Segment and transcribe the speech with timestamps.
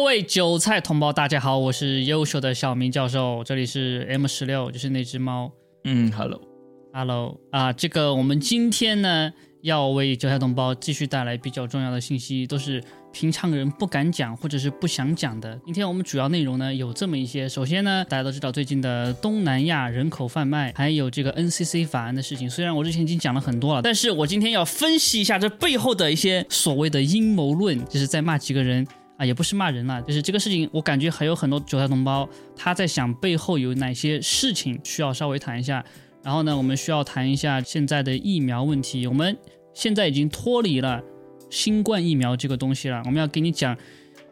[0.00, 5.52] 各位韭菜同胞，大家好，我是优秀的小明教授，这里是 M 十六，就是那只猫。
[5.84, 9.30] 嗯，Hello，Hello 啊，这个我们今天呢
[9.60, 12.82] 要为韭菜同胞继续带来比较重要的信息，都是
[13.12, 15.60] 平常人不敢讲或者是不想讲的。
[15.66, 28.86] 今天我们主要内容呢有这么一些，首先呢，大家都知道最近的东南亚人口贩卖，还有这个 NCC 法案的事情，虽然我之前已经讲了很多了，但是我今天要分析一下这背后的一些所谓的阴谋论，就是在骂几个人。
[29.20, 35.84] 啊，也不是骂人了，就是这个事情，我感觉还有很多韭菜同胞他在想背后有哪些事情需要稍微谈一下。
[36.22, 39.06] 然后呢，我们需要谈一下现在的疫苗问题。
[39.06, 39.36] 我们
[39.74, 41.02] 现在已经脱离了
[41.50, 43.76] 新冠疫苗这个东西了，我们要给你讲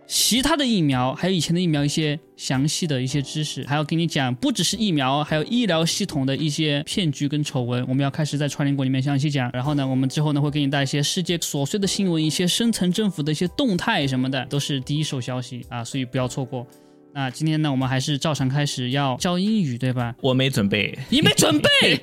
[0.08, 7.84] 其他的疫苗，还有以前的疫苗一些详细的一些知识，还要给你讲不只是疫苗，还有医疗系统的一些骗局跟丑闻。
[7.86, 9.50] 我们要开始在串联国里面详细讲。
[9.52, 16.66] 然后呢，我们之后呢会给你带一些世界琐碎的新闻，一些深层政府的一些动态什么的，都是第一手消息啊，所以不要错过。
[17.12, 20.14] 那今天呢，我们还是照常开始要教英语，对吧？
[20.22, 22.00] 我没准备，你没准备，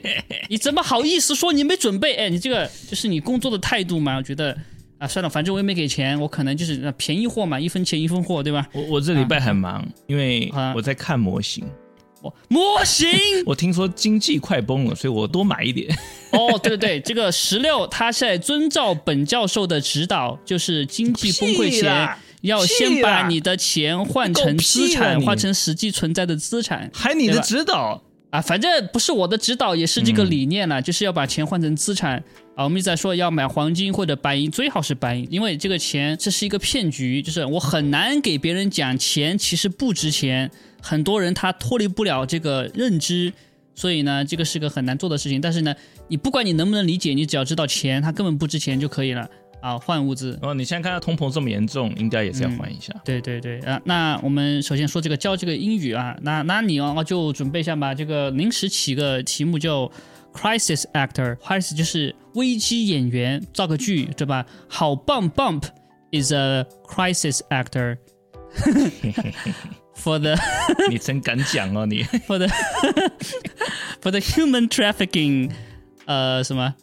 [0.48, 2.14] 你怎么好意思说你没准备？
[2.16, 4.18] 哎，你这个就是你工作的态度嘛？
[4.18, 4.56] 我觉得
[4.98, 8.68] 啊，算了，反正我也没给钱，我可能就是呃便宜货嘛，一分钱一分货，对吧？
[8.74, 11.66] 我我这礼拜很忙，因为啊我在看模型。
[12.22, 13.08] 我模型
[13.46, 15.96] 我听说经济快崩了，所以我多买一点。
[16.32, 22.10] 哦，对对对，这个十六他在遵照本教授的指导，就是经济崩溃前
[22.42, 26.90] 要先把你的钱换成资产，换成实际存在的资产。
[26.94, 28.02] 还你的指导，
[28.32, 32.24] 啊，反正不是我的指导，也是这个理念了，就是要把钱换成资产
[32.56, 32.64] 啊。
[32.64, 40.50] 我们一直在说要买黄金或者白银，最好是白银，因为这个钱这是一个骗局，就是我很难给别人讲钱其实不值钱，
[40.82, 43.32] 很多人他脱离不了这个认知，
[43.76, 45.40] 所以呢，这个是个很难做的事情。
[45.40, 45.76] 但是呢，
[46.08, 49.30] 你不管你能不能理解，你只要知道钱它根本不值钱就可以了
[49.66, 50.38] 啊，换物资。
[50.44, 52.94] 哦，你现在看到通膨这么严重，应该也是要换一下。
[53.04, 59.92] 对对对啊，那我们首先说这个教这个英语啊，那那你哦就准备一下吧，这个临时起个题目叫
[60.32, 64.46] crisis actor，crisis 就是危机演员，造个句对吧？
[64.68, 65.64] 好棒 bump
[66.12, 67.98] is a crisis actor。
[69.96, 70.36] For the
[70.92, 72.48] 你真敢讲哦，你 for the
[74.02, 75.50] for the human trafficking，
[76.06, 76.76] 呃，什么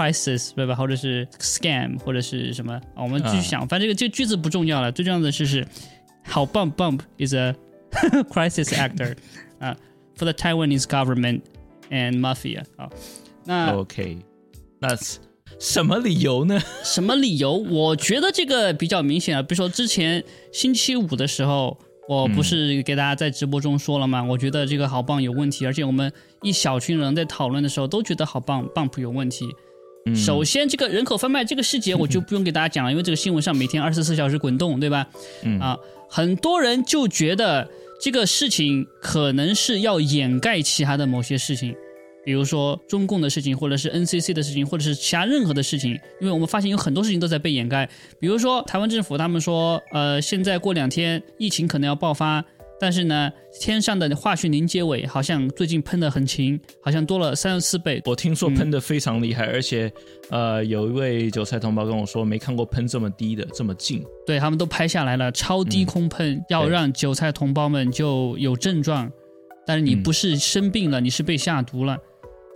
[0.00, 0.74] crisis 对吧？
[0.74, 2.74] 或者是 scam，或者是什么？
[2.94, 5.66] 啊我们继续想，反正这个这个句子不重要了，最重要的是是
[6.24, 7.54] 好棒 bump is a
[8.32, 9.14] crisis actor
[9.58, 9.76] 啊
[10.16, 11.42] ，for the Taiwanese government
[11.90, 12.88] and mafia 啊，
[13.44, 14.18] 那 OK，
[14.80, 15.18] 那是
[15.58, 16.58] 什么理由呢？
[16.82, 17.52] 什么理由？
[17.54, 21.76] 我觉得这个比较明显啊，比如说之前星期五的时候，
[22.08, 24.22] 我不是给大家在直播中说了吗？
[24.22, 26.10] 我觉得这个好棒有问题，而且我们
[26.42, 29.46] 一小群人在讨论的时候都觉得好棒 bump 有问题。
[30.06, 35.06] 嗯首先，这个人口贩卖这个细节 我就不用给大家讲了，因为这个新闻上每天二十四小时滚动，对吧？
[35.42, 35.78] 嗯啊，
[36.08, 37.68] 很多人就觉得
[38.00, 41.74] 这个事情可能是要掩盖其他的某些事情，
[42.24, 45.90] 比如说中共的事情，或者是 NCC 的事情，或者是其他任何的事情，
[46.20, 47.86] 因为我们发现有很多事情都在被掩盖。
[48.18, 52.42] 比如说台湾政府他们说，呃，现在过两天疫情可能要爆发，
[52.80, 53.30] 但是呢，
[53.60, 58.00] 天上的化学凝结尾好像最近喷的很勤，好像多了三十四倍。
[58.06, 59.92] 我听说喷的非常厉害，而且
[60.30, 64.02] 呃，有一位韭菜同胞跟我说，没看过喷这么低的，这么近。
[64.26, 69.12] 对他们都拍下来了，超低空喷，要让韭菜同胞们就有症状，
[69.66, 71.98] 但是你嗯不是生病了，你是被下毒了，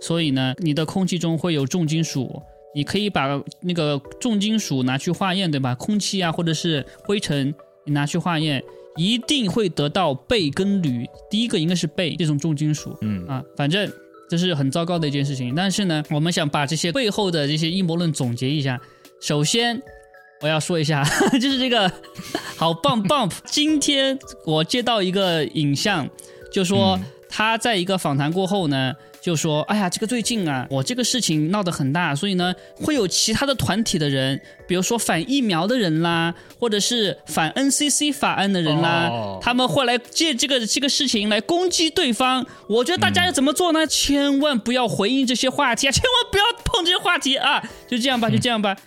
[0.01, 2.41] 所以呢，你的空气中会有重金属，
[2.73, 5.75] 你可以把那个重金属拿去化验，对吧？
[5.75, 7.53] 空气啊，或者是灰尘，
[7.85, 8.63] 你拿去化验，
[8.95, 13.91] 一定会得到钡跟铝，第一个应该是钡这种重金属，嗯啊，反正
[14.29, 15.53] 这是很糟糕的一件事情。
[15.53, 18.79] 但是呢，我们想把这些背后的这些阴谋论总结一下。
[19.21, 19.81] 首先，
[20.41, 21.03] 我要说一下，
[21.39, 21.91] 就是这个
[22.55, 23.31] 好棒 bump。
[23.45, 26.09] 今天我接到一个影像，
[26.51, 28.93] 就说他在一个访谈过后呢，
[29.25, 42.45] 就说：“哎呀，这个最近啊，我这个事情闹得很大，所以呢，会有其他的团体的人，比如说反疫苗的人啦，或者是反 NCC 法案的人啦，哦他们会来借这个这个事情来攻击对方。
[42.69, 43.87] 我觉得大家要怎么做呢？
[43.87, 47.63] 千万不要回应这些话题啊，千万不要碰这些话题啊！
[47.87, 48.77] 就这样吧，就这样吧。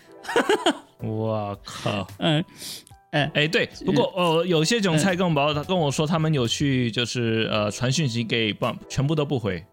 [1.02, 2.06] 我靠！
[2.20, 2.44] 嗯，
[3.10, 9.64] 哎哎，对，不过哦，有些韭菜跟我们他跟我说，他们有去就是呃传讯息给 Bump，全部都不回。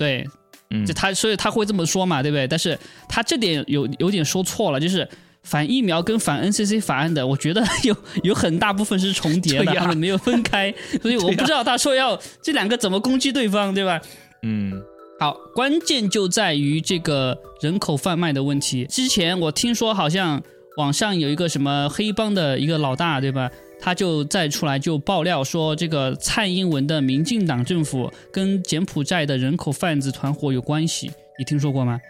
[0.00, 0.26] 对，
[0.70, 2.48] 嗯就他，所以他会这么说嘛，对不对？
[2.48, 5.06] 但是他这点有有点说错了，就是
[5.42, 14.00] 反疫苗跟反 NCC 法案的，我觉得 有有很大部分是重叠的，没有分开，所以我不知道他说要这两个怎么攻击对方，对吧？
[14.42, 14.82] 嗯
[15.18, 18.86] 好，关键就在于这个人口贩卖的问题。
[18.86, 20.42] 之前我听说好像
[20.78, 23.50] 网上有一个什么黑帮的一个老大，对吧？
[23.80, 32.00] 他就再出来就爆料说，这个蔡英文的民进党政府跟柬埔寨的人口贩子团伙有关系，你听说过吗？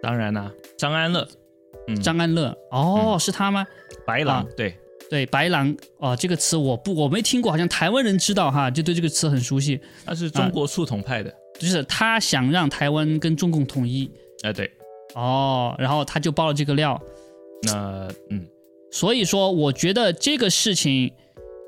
[0.00, 1.26] 当然啦，张安乐，
[1.88, 3.66] 嗯，张安乐，哦，是他吗？
[4.06, 4.74] 白狼，对
[5.10, 9.80] 对，白狼，哦，这个词我不我没听过，好像台湾人知道哈，就对这个词很熟悉。
[10.06, 14.08] 他是中国速统派的，就是他想让台湾跟中共统一。
[14.44, 14.70] 哎，对，
[15.14, 17.00] 哦，然后他就爆了这个料。
[17.64, 18.46] 那，嗯。
[18.90, 21.12] 所以说，我觉得这个事情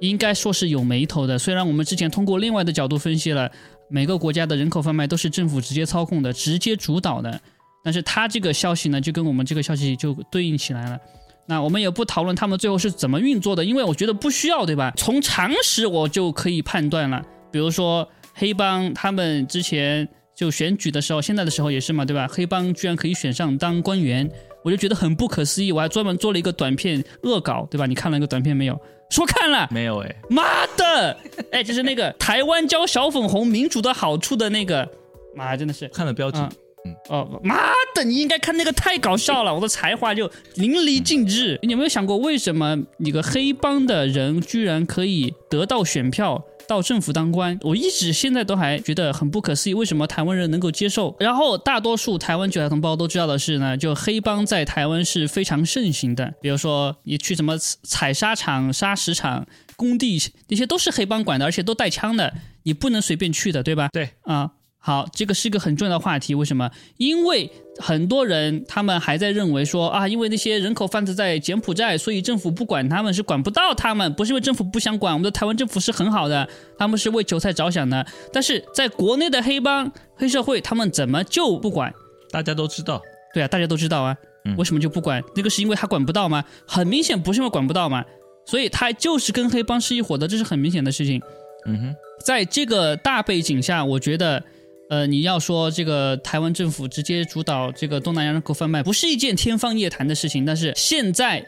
[0.00, 1.38] 应该说是有眉头的。
[1.38, 3.50] 虽然我们之前通过另外的角度分析了，
[3.88, 7.38] 每个国家的人口贩卖都是政府直接操控的、直接主导的，
[7.84, 10.99] 但是他这个消息呢，就跟我们这个消息就对应起来了。
[11.46, 14.93] 那我们也不讨论他们最后是怎么运作的，因为我觉得不需要，对吧？
[14.96, 17.22] 从常识我就可以判断了。
[17.52, 22.26] 比如说黑帮，他们之前就选举的时候，现在的时候也是嘛，对吧？
[22.31, 24.31] 黑帮居然可以选上当官员。
[24.62, 27.87] 我就觉得很不可思议，我还专门做了一个短片恶搞，对吧？
[27.87, 28.79] 你看了那个短片没有？
[29.11, 29.99] 说看了没有？
[30.03, 31.17] 哎，妈的！
[31.51, 34.89] 哎，就是那个台湾教小粉红民主的好处的那个，
[35.35, 36.39] 妈真的是看了标题，
[36.85, 37.57] 嗯哦，妈
[37.95, 38.05] 的！
[38.05, 41.59] 你应该看那个太搞笑了，我的才华就淋漓尽致。
[41.63, 46.45] 你有没有想过，为什么你个黑帮的人居然可以得到选票？
[46.70, 51.17] 到政府当官，我一直现在都还觉得很不可思议，为什么台湾人能够接受？
[51.19, 56.32] 然后大多数台湾九台同胞都知道的是呢，就黑帮在台湾是非常盛行的。
[56.40, 59.44] 比如说你去什么采砂场、砂石场、
[59.75, 62.32] 工地，那些都是黑帮管的，而且都带枪的，
[62.62, 63.88] 你不能随便去的，对吧？
[63.93, 64.52] 对，啊。
[64.82, 66.35] 好，这个是一个很重要的话题。
[66.35, 66.71] 为什么？
[66.97, 75.12] 因为很多人他们还在认为说啊，因为那些人口贩子在柬埔寨，所以政府不管他们是管不到他们，不是因为政府不想管。
[75.12, 76.49] 我们的台湾政府是很好的，
[76.79, 78.06] 他们是为韭菜着想的。
[78.32, 81.93] 但是在国内的黑帮黑社会，他们怎么就不管？
[82.31, 83.03] 大家都知道，
[83.35, 84.17] 对啊，大家都知道啊。
[84.56, 85.23] 为什么就不管？
[85.37, 86.43] 那个是因为他管不到吗？
[86.67, 88.03] 很明显不是因为管不到嘛，
[88.47, 91.21] 所以他就是跟黑帮是一伙的，这是很明显的事情。
[91.67, 91.94] 嗯哼，
[92.25, 94.43] 在这个大背景下，我觉得。
[94.91, 100.45] 呃，你要说这个台湾政府直接主导这个东南亚人口贩卖，不是一件天方夜谭的事情。
[100.45, 101.47] 但是现在，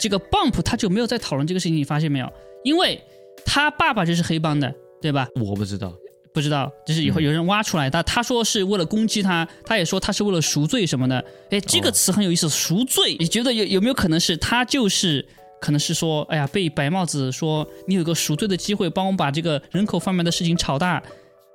[0.00, 2.32] 这个 Bump 他就没有在讨论这个事情，你发现没有？
[2.64, 2.98] 因为
[3.44, 5.28] 他爸爸就是黑帮的，对吧？
[5.34, 5.92] 我不知道，
[6.32, 11.22] 不知道，就是以后有人挖出来，他他说是为了攻击他，他也说他是为了赎罪什么的。
[11.50, 13.14] 哎，这个词很有意思，赎罪。
[13.20, 15.22] 你觉得有有没有可能是他就是
[15.60, 21.02] 可能是说，哎呀，被白帽子说你有个赎罪的机会，帮我把这个人口贩卖的事情炒大。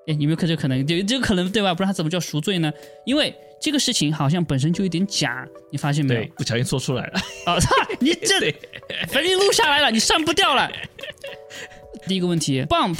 [0.07, 0.85] 哎，有没有可这可能？
[0.85, 1.73] 就这个可能对吧？
[1.73, 2.71] 不然他怎么叫赎罪呢？
[3.05, 6.25] 因为这个事情好像本身就有点假，你发现没有？
[6.35, 7.19] 不小心说出来了。
[7.45, 7.69] 哦， 操！
[7.99, 8.53] 你这里
[9.09, 10.69] 反正录下来了，你删不掉了。
[12.05, 12.97] 第一个问题，Bump，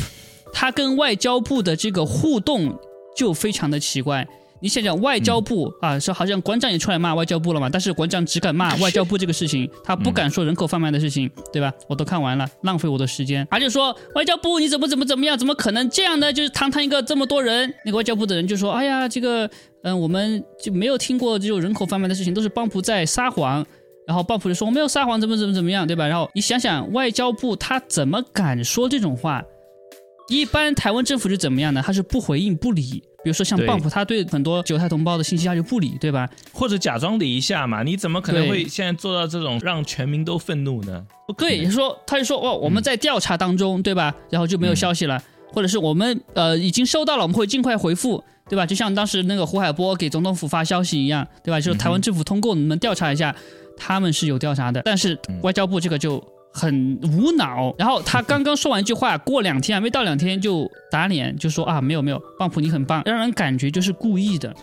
[0.54, 2.80] 他跟外交部的这个互动
[3.18, 4.26] 就非常的奇怪。
[4.64, 7.68] 你想想，外交部啊，说好像馆长也出来骂外交部了嘛？
[7.70, 11.70] 但是馆长只敢骂外交部这个事情，他不敢说人口贩卖的事情，对吧？
[11.90, 13.46] 我都看完了，浪费我的时间。
[13.52, 15.38] 而且说外交部你怎么怎么怎么样？
[15.38, 16.32] 怎么可能这样呢？
[16.32, 19.50] 就是堂堂一个这么多人，那个外交部的人就说：“哎呀，这个
[19.82, 23.66] 嗯，我们就没有听过这种人口贩卖的事情，都是邦普在撒谎。”
[24.08, 29.44] 然后邦普就说：“我没有撒谎，怎么怎么怎么样，对吧？”然后你想想，外交部他怎么敢说这种话？
[30.30, 31.84] 一般台湾政府是怎么样呢？
[31.86, 33.04] 他是不回应、不理。
[33.24, 36.30] 比如说像棒普，他对很多韭菜同胞的信息他就不理，对吧？
[36.52, 37.82] 或者假装理一下嘛？
[37.82, 41.06] 你怎么可能会现在做到这种让全民都愤怒呢？
[41.38, 44.14] 对，说他就说哦，我们在调查当中，对吧？
[44.30, 48.66] 然后就没有消息了，或者是我们呃已经收到了，我们会尽快回复，对吧？
[48.66, 51.62] 就像当时那个胡海波给总统府发消息一样，对吧？
[51.62, 53.34] 就是台湾政府通过，你们调查一下，
[53.78, 56.24] 他们是有调查的，但是外交部这个就。
[56.54, 64.54] 很无脑，然后他刚刚说完一句话，过两天还没到两天就打脸，就说啊没有没有，棒普你很棒，让人感觉就是故意的。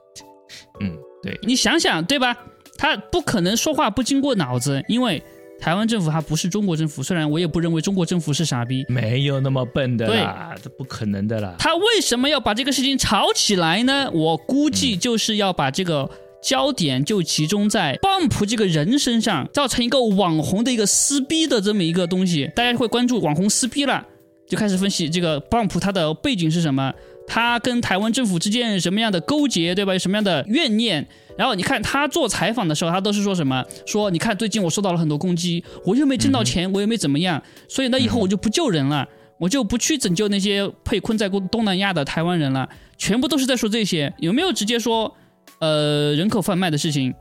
[0.80, 2.34] 嗯，对你想想对吧？
[2.78, 5.22] 他不可能说话不经过脑子，因为
[5.60, 11.54] 台湾政府还不是中国政府，虽然我也不认为中国政府是傻逼，没有那么笨的啦，这不可能的啦。
[11.58, 14.10] 他为什么要把这个事情炒起来呢？
[14.12, 16.10] 我估计就是要把这个。
[16.42, 24.06] 焦点就集中在 Bump 这个人身上，造成一个网红的一个撕逼的这么一个东西，大家会关注网红撕逼了，
[24.48, 26.92] 就开始分析这个 Bump 它的背景是什么，
[27.26, 29.92] 他跟台湾政府之间什么样的勾结，对吧？
[29.92, 31.08] 有什么样的怨念？
[31.36, 33.64] 然后你看他做采访的时候，他都是说什么？
[33.84, 45.16] 说你看最近我受到了很多攻击，我又没挣到钱，我又没怎么样，所以那以后我就不救人了，我就不去拯救那些被困在东南亚的台湾人了，全部都是在说这些，有没有直接说？
[45.58, 47.14] 呃，人口贩卖的事情，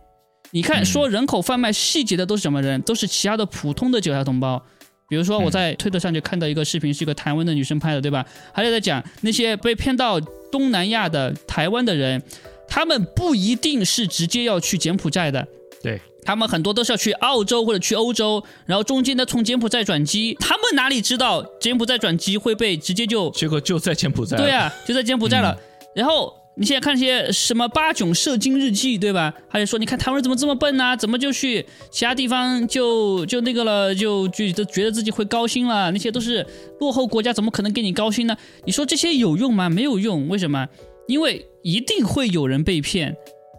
[0.51, 2.81] 你看说人口贩卖细节的都是什么人？
[2.81, 4.61] 都是其他的普通的韭菜同胞。
[5.07, 8.25] 比如说我在推特上就看到一个视频，是一个台湾的女生拍的，对吧？
[8.51, 10.19] 还有在讲那些被骗到
[10.51, 12.21] 东南亚的台湾的人，
[12.67, 15.47] 他们不一定是直接要去柬埔寨的。
[15.83, 24.35] 对，他们很多都是要去澳洲或者去欧洲，然后中间呢从柬埔寨转机，他们哪里知道柬埔寨转机会被直接就结果就在柬埔寨。
[24.35, 25.55] 对啊，就在柬埔寨了。
[25.95, 29.33] 然后你现在看那些什么八囧射精日记，对吧？
[29.49, 30.95] 他就说你看台湾人怎么这么笨呢？
[30.95, 35.91] 怎么就去其他地方就就那个了，就就觉得自己会高薪了？
[35.91, 36.45] 那些都是
[36.79, 38.37] 落后国家，怎么可能给你高薪呢？
[38.65, 39.69] 你说这些有用吗？
[39.69, 40.67] 没有用，为什么？
[41.07, 43.15] 因为一定会有人被骗，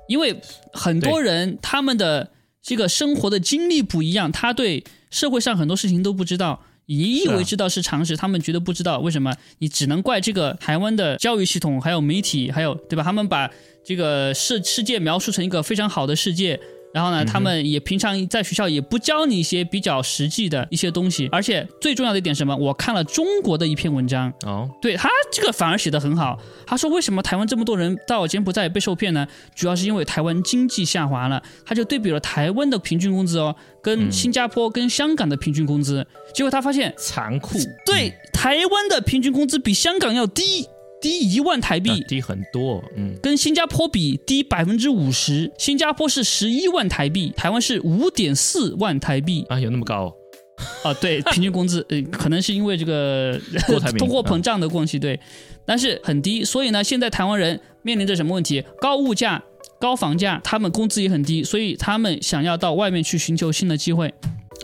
[0.09, 0.35] 因为
[0.73, 2.31] 很多人他们的
[2.63, 6.63] 这个生活的经历不一样，他对社会上很多事情都不知道。
[6.87, 9.35] 你以为知道是常识，他们觉得不知道，为什么？
[9.59, 13.03] 你只能怪这个台湾的教育系统，还有媒体，还有对吧？
[13.03, 13.51] 他们把
[13.85, 16.59] 这个世世界描述成一个非常好的世界。
[16.97, 22.57] 然后呢，他们也平常在学校也不教你一些比较实际的一些东西，而且最重要的一点什么？
[22.57, 26.39] 我看了中国的一篇文章哦，对他这个反而写的很好。
[26.67, 29.29] 他说为什么台湾这么多人到柬埔寨被受骗呢？
[29.55, 31.43] 主要是因为台湾经济下滑了。
[31.67, 37.59] 他就对比了台湾的平均工资哦，跟新加坡、跟香港的平均工资，结果他发现残酷。
[37.85, 40.67] 对，台湾的平均工资比香港要低。
[41.01, 45.53] 低一万台币，低很多，嗯，跟新加坡比低百分之五十。
[45.59, 50.15] 新加坡是十一万台币，台湾是五点四万台币啊，有那么高？
[50.83, 53.39] 啊，对， 平均工资，呃，可能是因为这个
[53.99, 55.21] 通货膨胀的关系，对，
[55.67, 56.45] 但是很低。
[56.45, 58.65] 所以呢，现在台湾人面临着什么问题？
[58.81, 59.45] 高物价、
[59.79, 64.13] 高房价，他们工资也很低，所以他们想要到外面去寻求新的机会。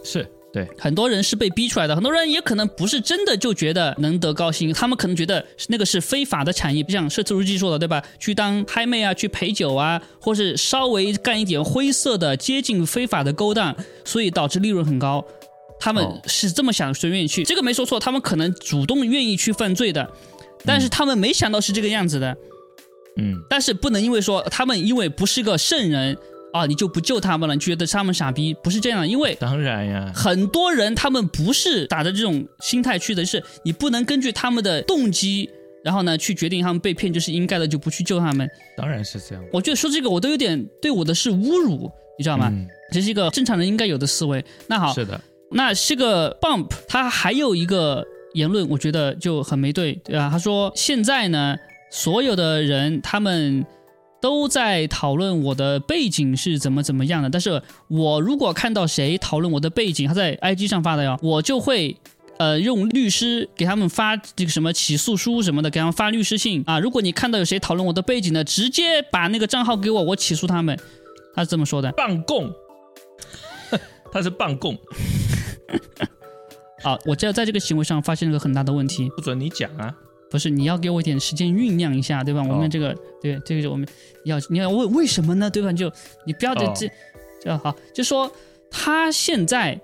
[0.02, 0.26] 是。
[0.52, 8.02] 对，很多人是被逼出来的，很多人也可能不是真的就觉得能得高薪，他们可能觉得那个是非法的产业，像社自如记说的，对吧？
[8.18, 15.24] 去当嗨妹啊，去陪酒啊，或是稍微干一点灰色的、接近非法的勾当，所以导致利润很高。
[15.80, 17.42] 他们是这么想，谁愿意去？
[17.44, 20.06] 这个没说错，他们可能主动愿意去犯罪的，
[20.66, 22.36] 但是他们没想到是这个样子的。
[23.16, 26.18] 嗯，但是不能因为说他们因为不是个圣人。
[26.52, 27.54] 啊，你就不救他们了？
[27.54, 28.54] 你觉得他们傻逼？
[28.62, 35.48] 不是这样，因为当然呀，很多人他们不是打着这种心态去的，是你不能根据他们的动机，
[35.82, 38.46] 然后呢去决定他们被骗就是应该的，就不去救他们。
[38.76, 39.42] 当然是这样。
[39.50, 42.52] 我觉得说这个我都有点对我的是侮辱，你知道吗？
[42.92, 44.44] 这是一个正常人应该有的思维。
[44.66, 45.18] 那好，是的，
[45.52, 48.04] 那是个 Bump 他还有一个
[48.34, 50.28] 言论，我觉得就很没对，对吧？
[50.30, 51.56] 他说现在呢，
[51.90, 53.64] 所有的人他们。
[54.22, 61.96] 都在讨论我的背景是怎么怎么样的，但是我如果看到谁讨论我的背景，他在 IG 上发的哟，我就会，
[62.38, 66.78] 呃，用律师给他们发这个什么起诉书什么的，给他们发律师信啊。
[66.78, 70.78] 如果你看到有谁讨论我的背景的，直接把那个账号给我，我起诉他们。
[71.34, 72.52] 他是这么说的，办供，
[74.12, 74.78] 他是办供。
[76.84, 79.92] 啊，我这在这个行为上发现了个很大的问题，不准你讲啊。
[80.32, 82.42] 不是你要给我一点时间酝酿一下，对吧？
[82.42, 83.86] 我们这个对这个是我们
[84.24, 85.50] 要你要问为什么呢？
[85.50, 85.70] 对吧？
[85.70, 85.92] 就
[86.24, 86.90] 你不要这这
[87.42, 88.32] 这好，就说
[88.70, 89.78] 他现在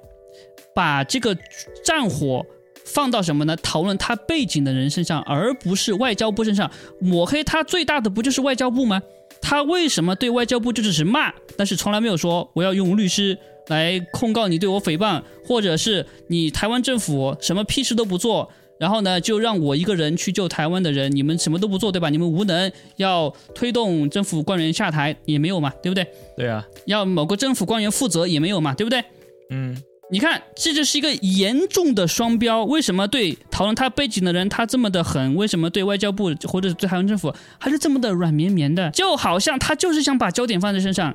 [0.74, 1.36] 把这个
[1.84, 2.46] 战火
[2.86, 3.54] 放到什么呢？
[3.56, 9.02] 讨论他背景的人身上，而不是外交部身上抹黑他最大的不就是外交部吗？
[9.42, 18.50] 他为什么对外交部就只是骂，但是从来没有说我要用律师来控告你对我诽谤，或者是你台湾政府什么屁事都不做？
[18.78, 22.10] 然后呢，就让我一个人去救台湾的人，你们什么都不做，对吧？
[22.10, 26.06] 你们无能，要推动政府官员下台也没有嘛，对不对？
[26.36, 29.04] 对啊，要某个政府官员负责也没有嘛，对不对？
[29.50, 29.76] 嗯，
[30.10, 32.64] 你看，这就是一个严重的双标。
[32.64, 35.34] 为什么对讨论他背景的人他这么的狠？
[35.34, 38.90] 为什么对外交部或者对台湾政府还是这么的软绵绵的？
[38.92, 41.14] 就好像他就是想把焦点放在身上，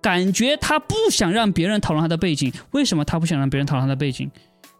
[0.00, 2.52] 感觉他不想让别人讨论他的背景。
[2.70, 4.30] 为什么他不想让别人讨论他的背景？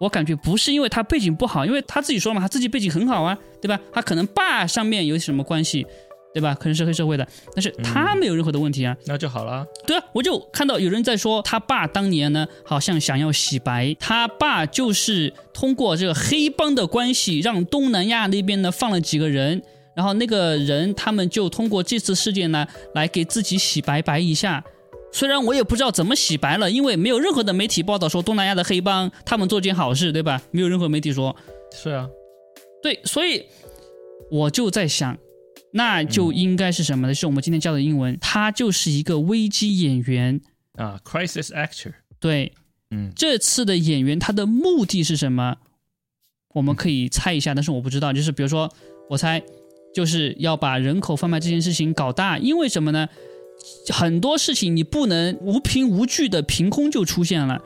[0.03, 3.79] 我感觉不是因为他背景不好，因为他自己说嘛，他自己背景很好啊，对吧？
[3.93, 5.87] 他可能爸上面有什么关系，
[6.35, 6.53] 对吧？
[6.57, 9.65] 可能是黑社会的，但是他没有任何的问题啊，那就好了。
[9.87, 19.63] 对啊，我就看到有人在说他爸当年呢，好像想要洗白，他爸就是通过这个黑帮的关系，让东南亚那边呢放了几个人，
[19.95, 22.67] 然后那个人他们就通过这次事件呢，
[22.97, 24.65] 来给自己洗白白一下。
[25.13, 30.41] 虽然我也不知道怎么洗白了，因为没有任何的媒体报道说东南亚的黑帮他们做件好事，对吧？
[30.51, 31.37] 没有任何媒体说。
[31.71, 32.09] 是啊，
[32.83, 33.45] 对，所以
[34.31, 35.17] 我就在想，
[35.73, 37.15] 那就应该是什么呢？
[37.15, 40.41] 是我们今天教的英文，他就是一个危机演员
[40.75, 41.93] 啊，crisis actor。
[42.19, 42.53] 对，
[42.91, 45.57] 嗯，这次的演员他的目的是什么？
[46.55, 48.13] 我们可以猜一下，但是我不知道。
[48.13, 48.71] 就是比如说，
[49.09, 49.43] 我猜
[49.95, 53.09] 就是要把人口贩卖这件事情搞大，因为什么呢？
[53.93, 57.61] 很多事情你不能无凭无据的凭空就出现了，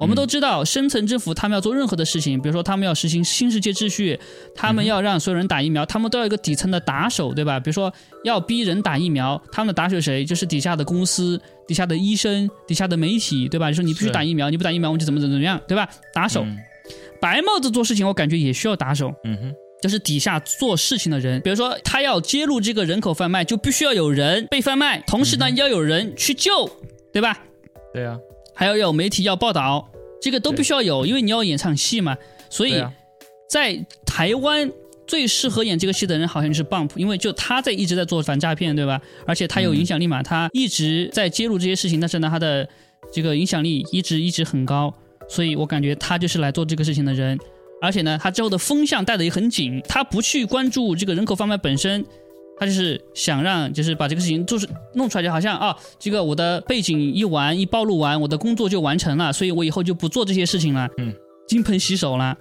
[0.00, 4.18] 我们都知道，深层政府他们要做任何的事情，比如说他们要实行新世界秩序，
[4.54, 7.58] 他们要让所有人打疫苗，他们都要一个底层的打手，对吧？
[7.58, 7.92] 比如说
[8.24, 10.24] 要逼人打疫苗，他们的打手谁？
[10.24, 13.68] 就是底下的公司、底下的医生、底下的媒体，对吧？
[13.68, 15.88] 你说你必须打疫苗，你不打疫苗我们就怎么怎么怎么样，对吧？
[16.14, 16.46] 打手，
[17.20, 19.12] 白帽子做事情，我感觉也需要打手。
[19.24, 26.68] 嗯哼，就是底下做事情的人，比如说他要揭露这个人口贩卖，就必须要有人被贩卖，同时呢要有人去救，
[27.12, 27.38] 对吧？
[27.92, 28.18] 对啊。
[28.54, 29.88] 还要有媒体要报道，
[30.20, 32.16] 这个都必须要有，因为你要演场戏嘛。
[32.50, 32.82] 所以，
[33.48, 34.68] 在台湾
[35.06, 39.00] 最适合演这个戏的人好像就是 Bump，因为就他在一直在做反诈骗，对吧？
[39.26, 42.68] 而且他有影响力嘛，他一直在揭露这些事情，但是呢，他的
[43.12, 44.92] 这个影响力一直一直很高，
[45.28, 47.38] 所以我感觉他就是来做这个事情的人。
[47.80, 52.04] 而且呢，他之后的风向带的也很紧，他不去关注这个人口贩卖本身。
[52.60, 61.14] 他就是想让，就是把这个事情就是弄出来，就好像啊，这个我的背景一完一暴露完，我的工作就完成了，所以我以后就不做这些事情了，嗯，
[61.46, 62.36] 金盆洗手了，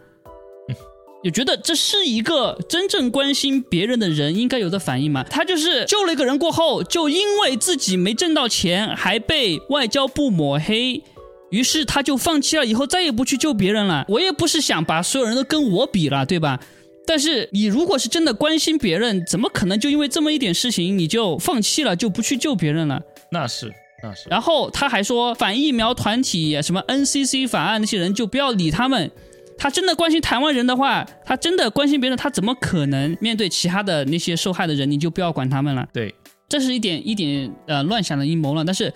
[1.21, 5.23] 也觉得这是一个真正关心别人的人应该有的反应吗？
[5.29, 11.03] 他就是救了一个人过后，就因为自己没挣到钱，还被外交部抹黑，
[11.49, 14.05] 于是他就放弃了，以后再也不去救别人了。
[14.07, 16.59] 我也不是想把所有人都跟我比了，对吧？
[17.05, 23.01] 但是你如果是真的关心别人，怎么可能就因为这么一点事情你就放弃了，就不去救别人了？
[23.31, 23.71] 那是，
[24.03, 24.27] 那是。
[24.29, 29.09] 然后他还说反疫苗团体什么 NCC 法案那些人就不要理他们。
[29.57, 35.87] 他真的关心台湾人的话，他真的关心别人，他怎么可能面对其他的那些受害的人你就不要管他们了？
[35.91, 36.13] 对，
[36.47, 38.63] 这是一点一点呃乱想的阴谋了。
[38.63, 38.93] 但是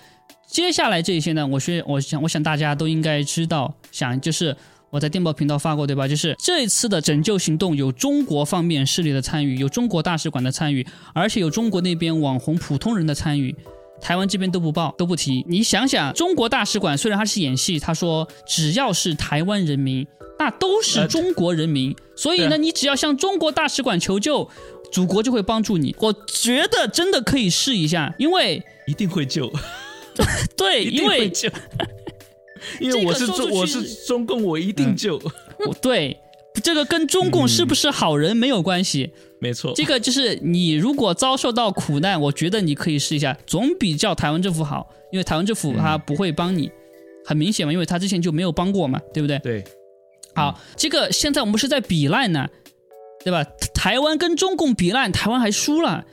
[0.51, 4.55] 接下来这些呢，我是我想我想大家都应该知道，想就是。
[4.91, 6.05] 我在电报频道发过，对吧？
[6.05, 13.55] 就是这一次的拯救行动有中国方面势力的参与，有中国大使馆的参与，而且有中国那边网红普通人的参与，
[14.01, 15.46] 台湾这边都不报都不提。
[15.48, 20.05] 你想想，中国大使馆虽然他是演戏，他说只要是台湾人民，
[20.38, 24.50] 那都是中国人民，所以呢，你只要向中国大使馆求救，
[24.91, 25.96] 祖国就会帮助你。
[26.00, 29.50] 我觉得真的可以试一下，因为一定会救。
[30.58, 31.32] 对，因为。
[32.79, 35.20] 因为我是中我是中共，我一定救。
[35.81, 36.16] 对，
[36.64, 39.12] 这个跟中共是不是好人没有关系。
[39.40, 44.88] 没错，这个就是你如果遭受到苦难，我觉得你可以试一下，总比叫台湾政府好。
[45.12, 46.70] 因为台湾政府他不会帮你，
[47.25, 49.40] 很明显嘛，因为他之前就没有帮过嘛，对不对？
[49.40, 49.64] 对。
[50.36, 52.48] 好，这个现在我们是在比烂呢，
[53.25, 53.44] 对吧？
[53.74, 56.05] 台湾跟中共比烂，台湾还输了。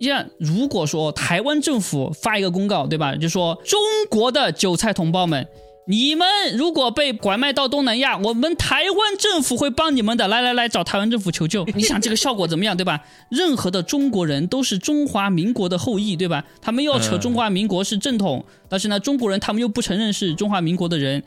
[0.00, 3.14] 像如果说台湾政府发一个公告，对吧？
[3.16, 3.80] 就说中
[4.10, 5.46] 国的韭菜同胞们。
[5.88, 10.26] 你们如果被拐卖到东南亚，我们台湾政府会帮你们的。
[10.26, 11.64] 来来来，找台湾政府求救。
[11.76, 13.00] 你想这个效果怎么样，对吧？
[13.30, 16.44] 任何的中国人都是中华民国的后裔，对吧？
[16.60, 21.22] 他们又要扯中华民国是正统，但是呢，中国人他们又不承认是中华民国的人。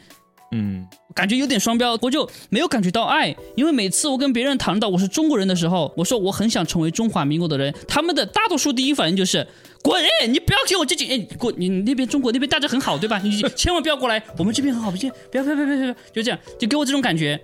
[0.52, 9.46] 嗯，感觉有点双标，我就没有感觉到爱，因为每次我跟别人谈到我是中国人的时候，我说我很想成为中华民国的人，他们的大多数第一反应就是
[9.84, 13.20] 滚， 哎，你不要给我接近，哎，滚你那边中国那边大家很好，对吧？
[13.24, 17.40] 你千万不要过来，我们这边很好，不行，不要，不要，不要，不要，就这样，就给我这种感觉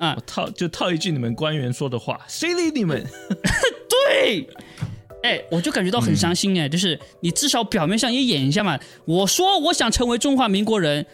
[0.00, 0.18] 啊。
[0.26, 3.06] 套就套一句你们官员说的话，谁理你们？
[3.88, 4.48] 对，
[5.22, 8.76] 哎，我就感觉到很伤心，哎，就是你至少表面上也演一下嘛。
[9.04, 11.06] 我说我想成为中华民国人。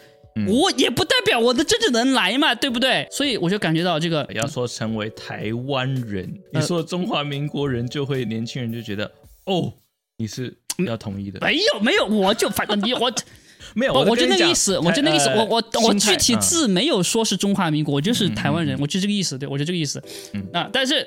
[0.49, 3.07] 我也不代表我的真正能来嘛，对不对？
[3.11, 9.11] 所以我就感觉到这个要说成为台湾人，你说中华民国人就会年轻人就觉得
[9.47, 9.73] 哦，
[10.17, 11.39] 你是要统一的。
[11.41, 13.13] 没有没有，我就反正你我
[13.75, 20.03] 没有，我就那个意思，我就那个意思，我我我具体字没有说是中华民国，我就是台湾人，我就这个意思，对我就这个意思。
[20.53, 21.07] 啊，但是。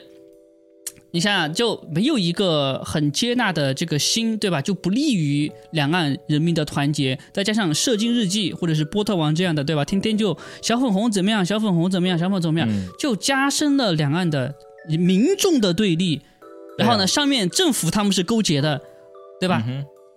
[1.12, 4.62] 你想想，就没有一个很接纳的这个心，对吧？
[4.62, 7.18] 就不利于两岸人民的团结。
[7.34, 9.86] 再加上《射精日记》或者是《波特王》这样的，对吧？
[9.86, 14.54] 天天就小粉红怎么样，小粉红怎么样，小粉怎么样，就加深了两岸的
[15.00, 16.22] 民众的对立。
[16.78, 18.80] 然后呢，上面政府他们是勾结的，
[19.40, 19.64] 对吧？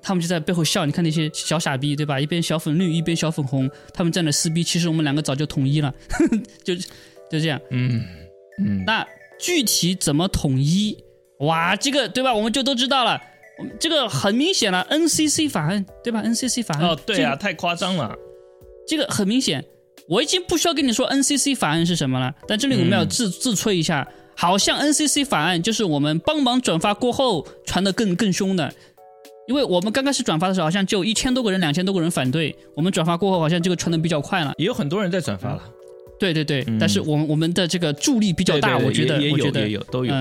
[0.02, 0.84] 他们就在背后笑。
[0.84, 2.18] 你看那些小傻逼，对吧？
[2.18, 4.62] 一边小粉绿，一边小粉红，他们在那撕逼。
[4.64, 5.94] 其实我们两个早就统一了，
[6.64, 7.60] 就就这样。
[7.70, 8.02] 嗯
[8.62, 9.06] 嗯，那。
[9.40, 10.96] 具体怎么统一？
[11.40, 12.34] 哇，这个对吧？
[12.34, 13.20] 我们就都知道了。
[13.78, 18.14] 这个很明显了，NCC 法案对吧？NCC 法案哦，对啊，太夸张了。
[18.86, 19.64] 这个很明显，
[20.08, 22.34] 我已经不需要跟你说 NCC 法案是什么了。
[22.48, 28.72] 但这里我们要自自吹一下，好像 NCC 法案就是我们帮忙转发过后传的更更凶的，
[29.46, 35.62] 因为我们刚开始转发的时候好像就一千多个人、两千多个人反对，我们转发过后好像这个传的比较快了，也有很多人在转发了。
[36.20, 40.14] 对对对，但是我们我们的这个助力比较大，我觉得，也有也有都有，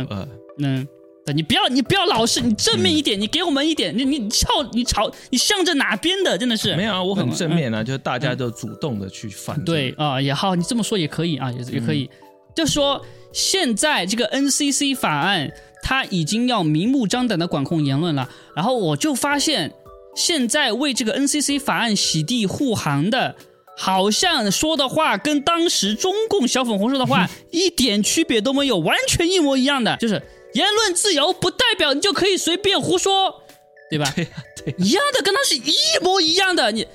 [0.57, 0.87] 嗯，
[1.25, 6.73] 对你不要你不要老是你正面一点，你给我们一点，你你朝你朝你向着哪边的，真的是。
[6.75, 12.09] 没有啊，我很正面啊，就是大家都主动的去反对啊，也好，你这么说也可以啊，也也可以，
[12.55, 15.51] 就说现在这个 NCC 法案，
[15.83, 19.73] 它已经要明目张胆的管控言论了，然后我就发现
[20.15, 23.35] 现在为这个 NCC 法案洗地护航的。
[23.81, 30.21] 好像说的话跟当时中共小粉红说的话 一点区别都没有，完全一模一样的，就是
[30.53, 33.41] 言论自由不代表你就可以随便胡说，
[33.89, 34.11] 对吧？
[34.13, 36.73] 对呀，对，一样的，跟他是一模一样的。
[36.73, 36.85] 你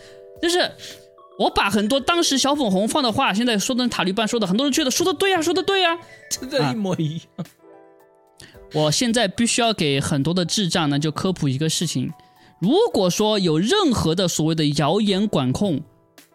[0.42, 0.70] 就是
[1.38, 7.46] 我把很多当时小粉红放的话，现在说的塔利班说的，很多人觉得说的对呀，说的对呀，真的，一模一样。
[8.74, 12.12] 我现在必须要给很多的智障呢，就科普一个事情：
[12.60, 15.82] 如果说有任何的所谓的谣言管控。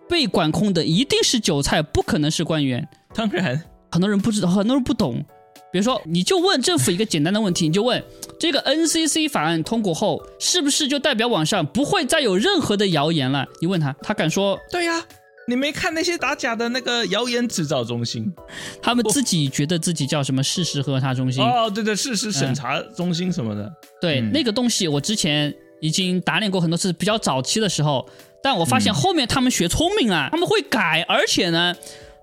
[0.09, 2.85] 被管控的一定是韭菜，不可能是官员。
[3.13, 5.23] 当然，很多人不知道，很多人不懂。
[5.71, 8.03] 比如说，你就问政府一个简单的问题，你就问
[8.39, 13.45] 这个 NCC 法案通过后，是不是就代表网上不会再有任何的谣言了？
[13.61, 14.59] 你问他，他敢说？
[14.71, 15.05] 对呀，
[15.47, 18.33] 你没看那些打假的那个谣言制造中心，
[18.81, 21.43] 他们自己觉得自己叫什么事实核查中心？
[21.43, 23.71] 哦，对对，事实审查中心什么的。
[24.01, 28.03] 对，那个东西我之前已经打脸过很多次，比较早期的时候。
[28.41, 31.75] 但我发现后面他们学聪明了，他们会改，而且呢，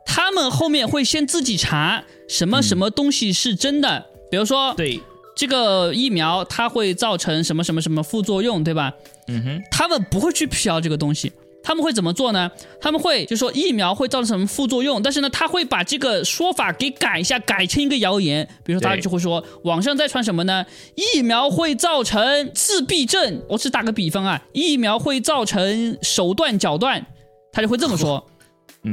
[0.05, 5.01] 他们后面会先自己查什么什么东西是真的，比如说，对。
[5.39, 8.95] 这个疫苗它会造成什么什么什么副作用，对吧？
[9.29, 11.31] 嗯哼，他们不会去辟谣这个东西。
[11.67, 12.49] 他们会怎么做呢？
[12.81, 18.49] 他们会就说疫苗会造成什么副作用，但是呢，他会把这个说法给改一下，改成一个谣言。
[18.65, 20.65] 比如说，大家就会说网上在传什么呢？
[20.95, 23.43] 疫苗会造成自闭症。
[23.49, 27.05] 我只打个比方啊，疫苗会造成手断脚断，
[27.53, 28.25] 他就会这么说。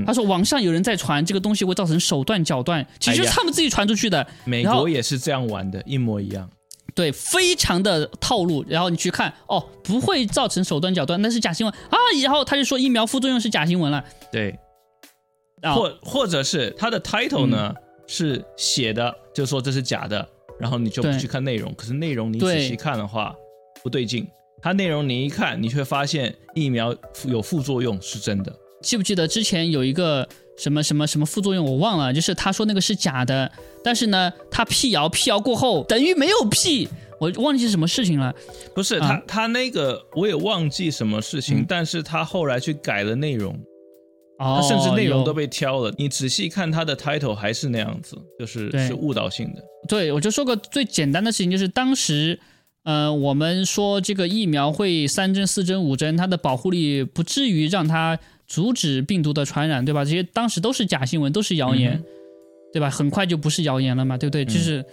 [0.07, 4.25] 他说网上有人在传这个东西会造成手断脚断，其实他们自己传出去的。
[4.45, 6.49] 美国也是这样玩的，一模一样。
[6.95, 8.63] 对，非常的套路。
[8.67, 11.97] 然后你去看，哦，不会造成手断脚断，那是假新闻啊。
[12.21, 14.03] 然后他就说疫苗副作用是假新闻了。
[14.31, 14.57] 对，
[15.61, 17.73] 或或者是他的 title 呢
[18.07, 20.27] 是写的，就说这是假的，
[20.59, 21.73] 然后你就不去看内容。
[21.75, 23.35] 可是内容你仔细看的话
[23.81, 24.27] 不对劲，
[24.61, 28.53] 它内容你一看，你却发现疫苗有副作用是真的。
[28.81, 30.27] 记不记得之前有一个？
[30.55, 33.51] 什么什么什么副作用我忘了，就是他说那个是假的，
[33.83, 36.87] 但是呢，他辟谣辟谣过后等于没有辟，
[37.19, 38.33] 我忘记什么事情了。
[38.75, 43.59] 不是他他那个我也忘记什么事情，但是他后来去改了内容，
[44.37, 45.91] 他甚至内容都被挑了。
[45.97, 49.63] 你仔细看他的 title 还是那样子，就是是误导性的。
[49.87, 52.39] 对，我就说个最简单的事情，就是当时，
[52.83, 58.19] 呃，我们说这个疫苗会三针四针五针，它的保护力不至于让它。
[58.53, 60.05] 阻止病毒的传染，对吧？
[60.05, 62.03] 这些当时都是假新闻，都是谣言，
[62.71, 62.87] 对吧？
[62.87, 64.45] 很快就不是谣言了嘛，对不对？
[64.45, 64.85] 就是，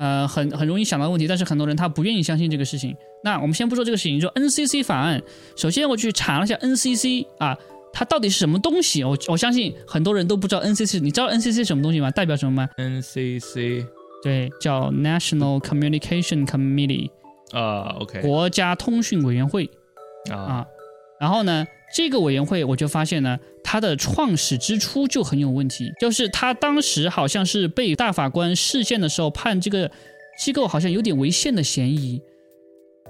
[0.00, 2.96] 呃，很很容易想到问题，但是很多人他不愿意相信这个事情。
[3.22, 5.22] 那我们先不说这个事情，就 NCC 法案。
[5.56, 7.56] 首先我去查了一下 NCC 啊，
[7.92, 9.04] 它到底是什么东西？
[9.04, 12.10] 我我相信很多人都不知道 NCC，你知道 NCC 什么东西吗？
[12.10, 13.86] 代表什么吗？NCC
[14.24, 17.08] 对，叫 National Communication Committee
[17.52, 19.70] 啊，OK，国家通讯委员会
[20.32, 20.66] 啊，
[21.20, 21.64] 然后呢？
[21.92, 29.90] 这个委员会，我就发现呢，它的创始之初就很有问题，就是他当时好像是被大法官释宪的时候判这个
[30.38, 32.20] 机构好像有点违宪的嫌疑。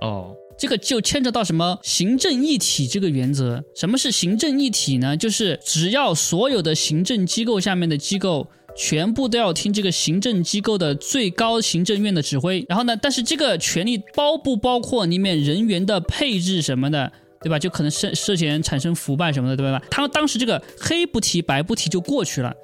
[0.00, 3.62] 哦，这个就牵扯到什么行政一体这个原则。
[3.76, 5.14] 什么是行政一体呢？
[5.14, 12.64] 就是只要所有的行政机构下面的机构全部都要听这个行政机构的最高行政院的指挥。
[12.66, 17.12] 然后呢，但是这个权利包不包括里面人员的配置什么的？
[17.42, 17.58] 对吧？
[17.58, 19.82] 就可能涉涉嫌产生腐败什么的，对吧？
[19.90, 22.54] 他们当时这个黑不提白不提就过去了，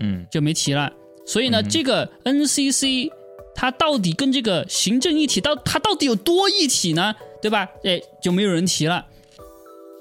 [0.00, 0.92] 嗯，就没提了。
[1.26, 3.08] 所以呢，这个 NCC
[3.54, 7.14] 它到底跟这个行政一体到它到底有多一体呢？
[7.40, 7.68] 对吧？
[7.84, 9.06] 哎，就没有人提了。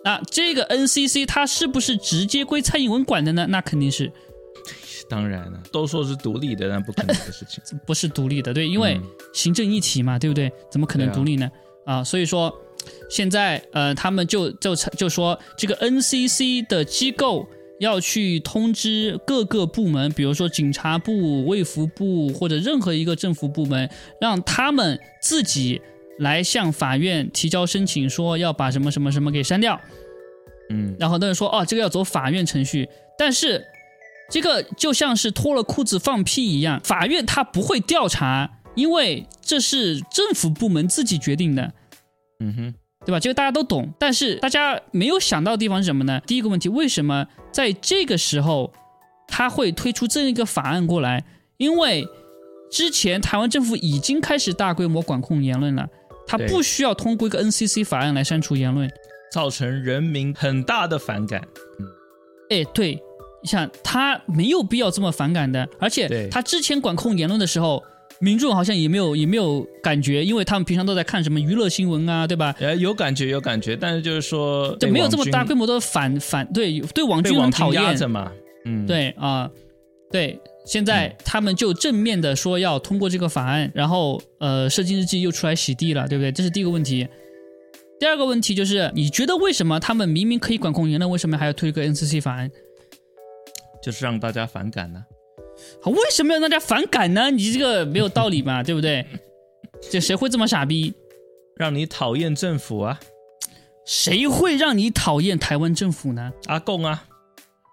[0.03, 3.45] 那这个 NCC 它是不是直接归蔡英文管的呢？
[3.49, 4.11] 那肯定是。
[5.07, 7.61] 当然了，都说是独立的，那不可能的事情。
[7.85, 8.99] 不是独立的，对，因为
[9.33, 10.51] 行政一体嘛，对不对？
[10.71, 11.51] 怎么可能独立呢？
[11.85, 12.51] 啊，所以说。
[13.09, 17.47] 现在，呃，他们就就就说这个 NCC 的机构
[17.79, 23.89] 要去通知各个部门，比如说警察部、卫福部或者任何一个政府部门，
[24.21, 25.81] 让他们自己
[26.19, 29.79] 来向法院提交申请，说要把什么什么什么给删掉。
[30.69, 32.87] 嗯，然后那人说，哦，这个要走法院程序，
[33.17, 33.65] 但是
[34.29, 41.73] 这个就像是脱了裤子放屁一样，法院他不会调查，因为这是政府部门自己决定的。
[42.39, 42.73] 嗯哼。
[43.05, 43.19] 对吧？
[43.19, 46.21] 这个大家都懂，但是大家没有想到的地方是什么呢？
[46.27, 48.73] 第一个问题，为什么在这个时候
[49.25, 51.23] 他会推出这样一个法案过来？
[51.55, 52.05] 因为
[52.69, 55.87] 之前台湾政府已经开始大规模管控言论了，
[56.27, 58.91] 他不需要通过一个 NCC 法案来删除言论，
[59.31, 61.41] 造成人民很大的反感。
[61.79, 61.87] 嗯，
[62.49, 63.01] 哎，对，
[63.41, 67.81] 你想他没有必要这么反感的，而且他之前管控言论的时候。
[68.21, 72.53] 民众好像也没有也没有感觉，因为他们平常都在看什么娱乐新闻啊，对吧？
[72.59, 78.31] 呃，有感觉有感觉，但是就是说，就没有这么大规模的反反对对网军很讨厌嘛，
[78.65, 79.49] 嗯，对啊，
[80.11, 86.31] 对，现在他们就正面的说要通过这个法案，然后呃，射精日记又出来洗地了，对不对？
[86.31, 87.07] 这是第一个问题。
[87.99, 92.49] 第二个问题就是，你觉得为什么他们明明可以管控言论，为什么还要推一个 NCC 法案？
[93.81, 95.03] 就是让大家反感呢？
[95.85, 97.31] 为什么要让大家反感呢？
[97.31, 99.05] 你这个没有道理嘛，对不对？
[99.89, 100.93] 这谁会这么傻逼？
[101.55, 102.99] 让你讨厌政府啊？
[103.85, 106.31] 谁会让你讨厌台湾政府呢？
[106.45, 107.05] 阿贡啊！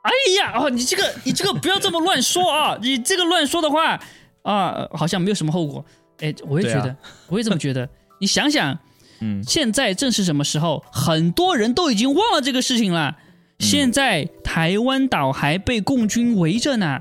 [0.02, 2.78] 哎呀，哦，你这个你这个不要这么乱说啊！
[2.82, 4.00] 你这个乱说的话
[4.42, 5.84] 啊，好像没有什么后果。
[6.18, 6.96] 哎，我也觉得，
[7.28, 7.88] 我也这么觉得。
[8.20, 8.78] 你想想，
[9.20, 10.84] 嗯，现在正是什么时候？
[10.92, 13.16] 很多人都已经忘了这个事情了。
[13.58, 17.00] 现在台湾岛还被共军围着呢。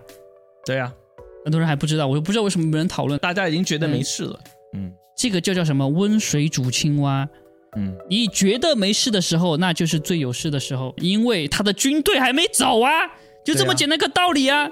[0.65, 0.91] 对呀，
[1.43, 3.19] 很多人还不知道，我又不知道为什么没人讨论。
[3.19, 4.39] 大家已经觉得没事了。
[4.73, 7.27] 嗯，这个就叫什么温水煮青蛙。
[7.77, 12.91] 嗯，你觉得没事的时候，那就是最有事的时候，因为他的军队还没走啊，
[13.43, 14.69] 就这么简单个道理啊，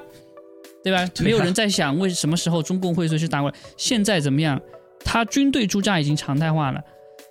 [0.83, 1.05] 对吧？
[1.21, 3.55] 没有人在想为什么时候中共会随时打过来。
[3.77, 4.59] 现在怎么样？
[5.05, 6.81] 他军队驻扎已经常态化了，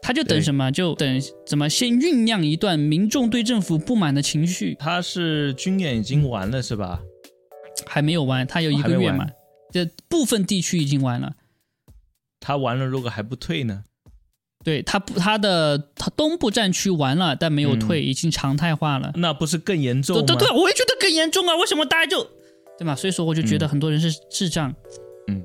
[0.03, 0.71] 他就等什么？
[0.71, 4.77] 就等怎么先酝酿一段民众对政府不满的情绪。
[4.79, 7.01] 他是军演已经完了是吧？
[7.87, 9.27] 还没有完，他有一个月嘛，
[9.71, 11.35] 这部分地区已经完了。
[12.41, 13.85] 他完了，如果还不退呢？
[14.65, 19.13] 对他不，他的他东部战区完了，但没有退，已经常态化了。
[19.17, 20.23] 那不是更严重吗？
[20.25, 21.57] 对对，我也觉得更严重啊！
[21.57, 22.23] 为什么大家就
[22.79, 22.95] 对吧？
[22.95, 24.73] 所以说，我就觉得很多人是智障。
[25.29, 25.43] 嗯，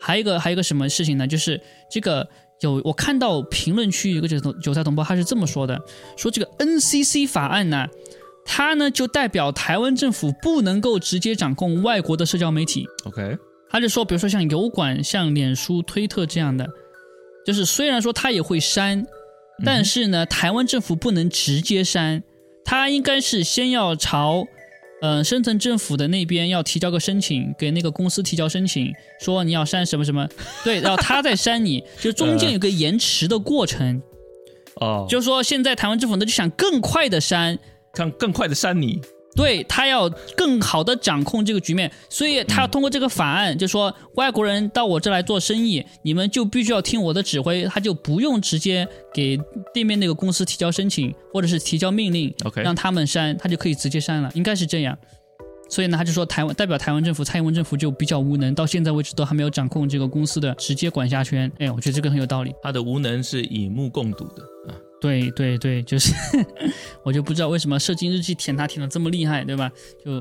[0.00, 1.26] 还有一个还有一个什么事情呢？
[1.26, 2.28] 就是这个
[2.60, 5.80] 有我看到评论区有个韭韭菜同胞，他是这么说的：
[6.16, 7.88] 说这个 NCC 法案呢。
[8.44, 12.86] 它呢就代表台湾政府不能够直接掌控外国的社交媒体。
[13.04, 13.36] OK，
[13.70, 16.68] 他就说，比如说像油管、像脸书、推特这样的，
[17.46, 19.04] 就是虽然说他也会删，
[19.64, 22.22] 但是呢，台湾政府不能直接删，
[22.64, 24.44] 他应该是先要朝，
[25.00, 30.28] 嗯，深层政府的那边要提交个申请，给那个公司提交申请，说你要删什么什么，
[30.62, 34.02] 对，然后他再删你，就中间 有个延迟的过程。
[34.76, 37.58] 哦，就是说现在台湾政府呢就想更快的删。
[37.94, 39.00] 看更快的删你，
[39.36, 49.38] 对他要更好的掌控这个局面，所以他要通过这个法案，就说外国人到我这来做生意，你们就必须要听我的指挥，他就不用直接给
[49.72, 54.96] 对面那个公司提交申请或者是提交命令，OK，让他们删，他就可以直接删了，应该是这样。
[55.70, 61.50] 所以呢，他就说台湾代表台湾政府，蔡英文政府就比较无能，到现在为止都还没有掌控这个公司的直接管辖权。
[61.58, 64.76] 哎，我觉得这个很有道理，他的无能是以目共睹的啊。
[65.04, 66.14] 对对对，就是
[67.04, 69.70] 我就不知道为什么射精日记舔他舔的这么厉害，对吧？
[70.02, 70.18] 就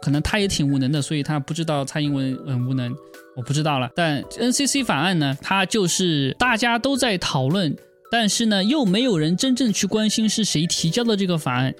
[0.00, 2.90] 可能他也挺无能的，所以他不知道蔡英文很无能，
[3.36, 3.90] 我不知道了。
[3.94, 7.76] 但 NCC 法案呢，它就是大家都在讨论，
[8.10, 11.74] 但是呢，又没有人真正去关心是谁提交的这个法案。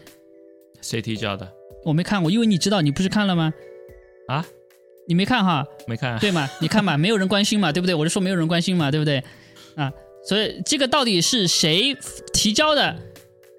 [0.82, 1.50] 谁提交的？
[1.82, 3.54] 我没看过，因为你知道，你不是看了吗？
[4.28, 4.44] 啊？
[5.08, 5.66] 你没看哈？
[5.86, 6.46] 没看，对嘛？
[6.60, 7.94] 你看嘛，没有人关心嘛，对不对？
[7.94, 9.24] 我就说没有人关心嘛，对不对？
[9.76, 9.90] 啊。
[10.26, 11.96] 所以这个到底是谁
[12.32, 12.96] 提交的，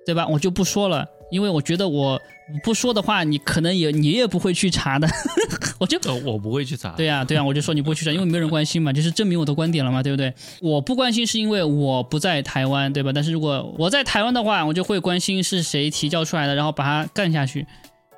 [0.06, 0.28] 对吧？
[0.28, 2.20] 我就不说了，因为我觉得我
[2.64, 5.08] 不说的话，你可能也你也不会去查的。
[5.78, 6.90] 我就我不会去查。
[6.92, 10.34] 对呀，对呀，我就说你不会去查，因为没有人关心嘛，就是证明我的观点了嘛，对不对？
[10.62, 13.12] 我不关心是因为我不在台湾，对吧？
[13.14, 17.66] 但是如果我在台湾的话，我就会关心是谁提交出来的，然后把它干下去。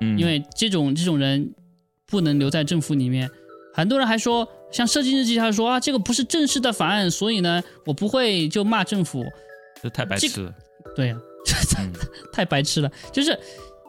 [0.00, 1.52] 嗯，因为这种这种人
[2.06, 3.28] 不能留在政府里面。
[3.74, 4.48] 很多人还说。
[4.70, 9.24] 像设计日记，他说啊，这个不是正式的法案，所以呢，我不会就骂政府，
[9.82, 10.52] 这太白痴了。
[10.94, 11.16] 对呀，
[12.32, 12.90] 太白痴了。
[13.12, 13.38] 就是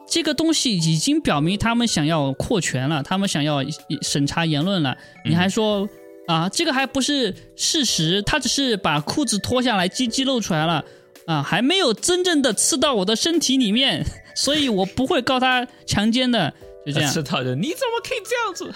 [0.08, 3.62] 这个东西已经表明他们想要扩权了，他们想要
[4.02, 4.96] 审查言论了。
[5.24, 5.88] 你还说
[6.26, 10.84] 啊，这个还不是事实，他只是把裤子脱下来，鸡鸡露出来了
[11.26, 16.52] 啊，还没有真正的刺到我的身体里面， 所以我不会告他强奸的。
[16.86, 18.72] 就这样， 刺到的，你怎么可以这样子？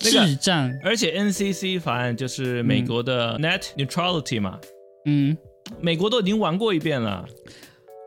[0.00, 4.58] 智障，而且 NCC 法案就是美国的 Net Neutrality 嘛，
[5.06, 5.36] 嗯，
[5.80, 7.24] 美国都已经玩过一遍了。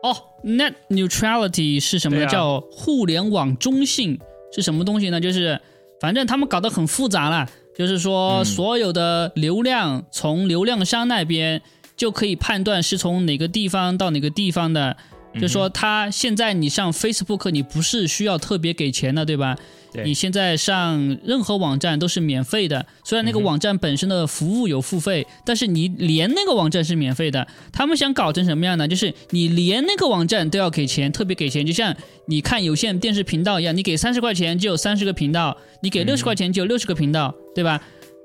[0.02, 2.26] 哦，Net Neutrality 是什么？
[2.26, 4.18] 叫互联网中性。
[4.52, 5.20] 是什么东西呢？
[5.20, 5.60] 就是
[6.00, 11.60] 反正他们搞得很复杂了，就是说所有的流量从流量商那边
[11.96, 14.96] 就可以判断是从哪个地方到哪个地方的，
[15.40, 19.56] 就说他现在你上 Facebook，你不是需要特别给钱的，对吧？
[20.04, 27.46] 你现在上任何网站都是免费的，虽然那个网站本身的服务有付费，但是你连那个网站是免费的。
[27.72, 28.88] 他们想搞成什么样呢？
[28.88, 31.94] 就是你连那个网站都要给钱，特别给钱，就像
[32.26, 37.80] 你看有线电视频道一样，你给三十块钱就有三十个频道，你给六十块钱就有六十个频道，对吧？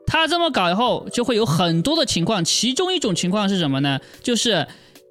[0.07, 3.99] 他这么搞以后，就会有很多的情况，其中一种情况是什么呢？
[4.23, 4.67] 就是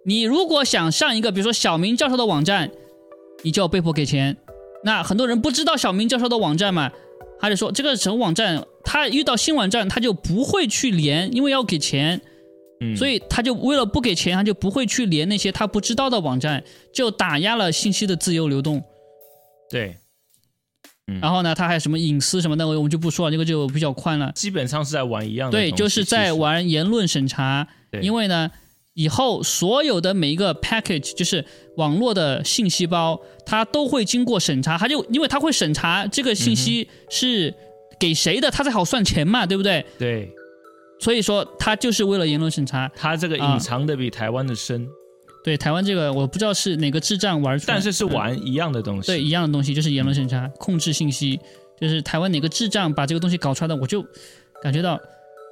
[0.08, 2.70] 你如果想上一个，比如说小明教授的网站，
[3.42, 4.38] 你就要被迫给钱。
[4.82, 6.90] 那很多人不知道小明教授的网站嘛，
[7.38, 12.22] 他就说这个什么网站，他遇到新网站他就不会去连，因为要给钱，
[12.80, 18.82] 嗯，所以他就为了不给钱，他就不会去连那些他不知道的网站，就打压了信息的自由流动。
[19.68, 19.94] 对，
[21.06, 24.32] 嗯然后呢，他还有什么隐私什么的，我们就不说了，这个就比较宽了。
[24.32, 27.68] 基本上是在玩一样的，对，就是在玩言论审查，
[28.00, 28.50] 因为呢。
[28.98, 31.44] 以后所有的每一个 package 就是
[31.76, 37.54] 网络的信息包，它都会经过审查，它就因为它会审查这个信息是
[37.96, 39.86] 给谁的，它才好算钱嘛，对不对？
[39.96, 40.28] 对。
[40.98, 42.90] 所以说，它就是为了言论审查。
[42.96, 44.88] 它这个隐藏的比台湾的深。
[45.44, 49.06] 对，台湾这个我不知道是哪个智障玩出来，但是是玩一样的东西。
[49.06, 51.38] 对，一样的东西就是言论审查，控制信息，
[51.80, 54.04] 就是台湾哪个智障把这个东西搞出来的，我就
[54.60, 54.98] 感觉到。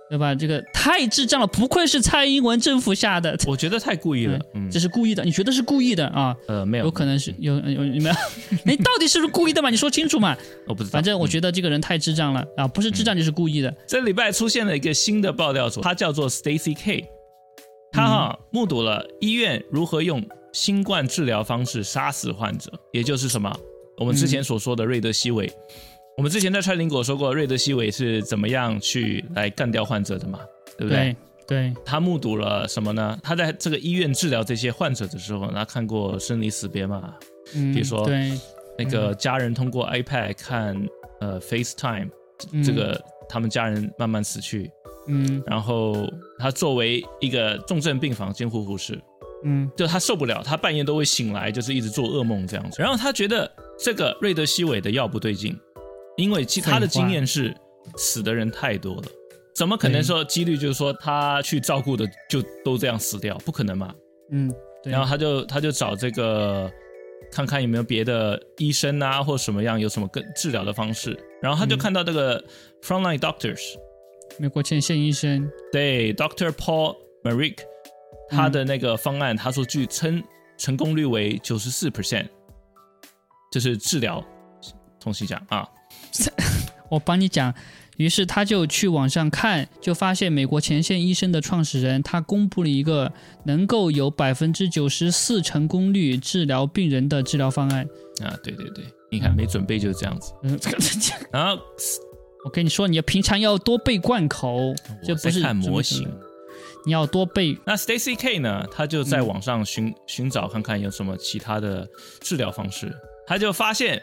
[0.09, 0.35] 对吧？
[0.35, 3.37] 这个太智障了，不愧是蔡英文政府下的。
[3.47, 4.39] 我觉得太故意了，
[4.71, 5.25] 这是故意的。
[5.25, 6.37] 你觉得是故意的啊？
[6.47, 8.15] 呃，没有，有可能是有有没有？
[8.65, 9.69] 你到底是不是故意的嘛？
[9.69, 10.37] 你说清楚嘛？
[10.69, 10.93] 我不知道。
[10.93, 12.69] 反正我觉得这个人太智障了啊！
[12.69, 13.75] 不是智障就是故意的。
[13.87, 17.05] 这礼拜出现了一个新的爆料组，他叫做 Stacy K，
[17.91, 23.53] 他哈目睹了医院如何用新冠治疗方式杀死患者，也就是什么？
[23.99, 25.51] 我们之前所说的瑞德西韦。
[26.17, 30.41] 我们之前在川林果说过，瑞德西韦是怎么样去来干掉患者的嘛？
[30.79, 31.15] 对不对？
[31.47, 33.19] 对，他目睹了什么呢？
[33.23, 37.15] 他在这个医院治疗这些患者的时候，他看过生离死别嘛？
[37.55, 38.33] 嗯，比如说，对，
[38.79, 40.75] 那个家人通过 iPad 看
[41.21, 42.09] 呃 FaceTime，
[42.65, 42.99] 这个
[43.29, 44.71] 他们家人慢慢死去。
[45.09, 48.99] 嗯，然后他作为一个重症病房监护护士，
[49.45, 52.81] 嗯，就他受不了，他半夜都会醒来，就是一直做噩梦这样子。
[52.81, 53.49] 然后他觉得
[53.79, 55.55] 这个瑞德西韦的药不对劲。
[56.17, 57.55] 因为其他的经验是
[57.97, 59.03] 死的人太多了，
[59.55, 63.37] 怎么可能说几率就是说他去照顾的就都这样死掉？
[63.39, 63.95] 不可能嘛。
[64.31, 64.53] 嗯，
[64.85, 66.71] 然后他就他就找这个
[67.31, 71.19] 看看有没有别的医生啊，或什么样有什么更治疗的方式。
[71.41, 72.43] 然后他就看到这个
[72.83, 73.77] frontline doctors，
[74.39, 77.59] 美国前线医生，对，Doctor Paul Marik，
[78.29, 80.23] 他的那个方案，他说据称
[80.57, 82.27] 成功率为九十四 percent，
[83.53, 84.25] 就是治疗，
[84.99, 85.69] 同时讲啊。
[86.89, 87.53] 我帮你讲，
[87.97, 93.13] 于是他就去网上看，就发现美国前线医生的创始人，他公布了一个
[93.45, 97.85] 能够有百分之九十四成功率治疗病人的治疗方案。
[98.23, 100.33] 啊，对对对，你看没准备就是这样子。
[100.43, 100.59] 嗯，
[101.33, 101.61] 然后
[102.45, 106.09] 我跟你说，你要平常要多背贯口，这不是看模型，
[106.87, 107.59] 你要多背。
[107.67, 108.65] 那 Stacy K 呢？
[108.71, 111.89] 他就在网上寻寻找看看有什么其他的
[112.21, 112.95] 治疗方式，
[113.27, 114.01] 他就发现。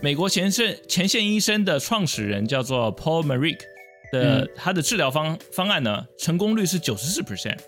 [0.00, 3.58] 美国前线前线医生的创始人叫做 Paul Marik
[4.12, 7.58] 的，他的治疗方方案呢，成功率是九十四 percent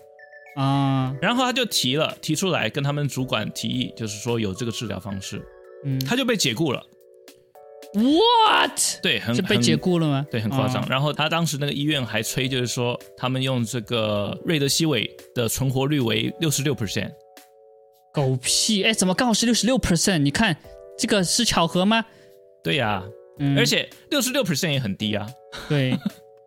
[0.55, 1.15] 啊。
[1.21, 5.41] 然后他就提了提出来跟他们主管提议，就是说有这个治疗方式，
[5.85, 6.85] 嗯，他就被解雇了。
[7.93, 9.01] What？
[9.01, 10.27] 对，很被解雇了吗？
[10.29, 10.85] 对，很夸张。
[10.89, 17.11] 然后他当时那个医院还吹，就是说他们用这个瑞德西韦的存活率为六十六 percent。
[18.13, 18.83] 狗屁！
[18.83, 20.17] 哎，怎么刚好是六十六 percent？
[20.17, 20.55] 你看
[20.97, 22.03] 这个是巧合吗？
[22.63, 23.03] 对呀，
[23.55, 25.27] 而且六十六 percent 也很低啊。
[25.69, 25.97] 对，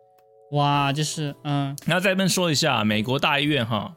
[0.51, 1.75] 哇，就是嗯。
[1.85, 3.95] 然后再问说一下，美国大医院哈，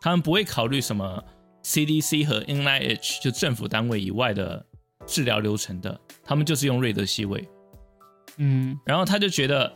[0.00, 1.22] 他们不会考虑什么
[1.64, 4.64] CDC 和 NIH 就政府单位以外的
[5.06, 7.46] 治疗流程的，他们就是用瑞德西韦。
[8.38, 8.78] 嗯。
[8.86, 9.70] 然后他就觉得，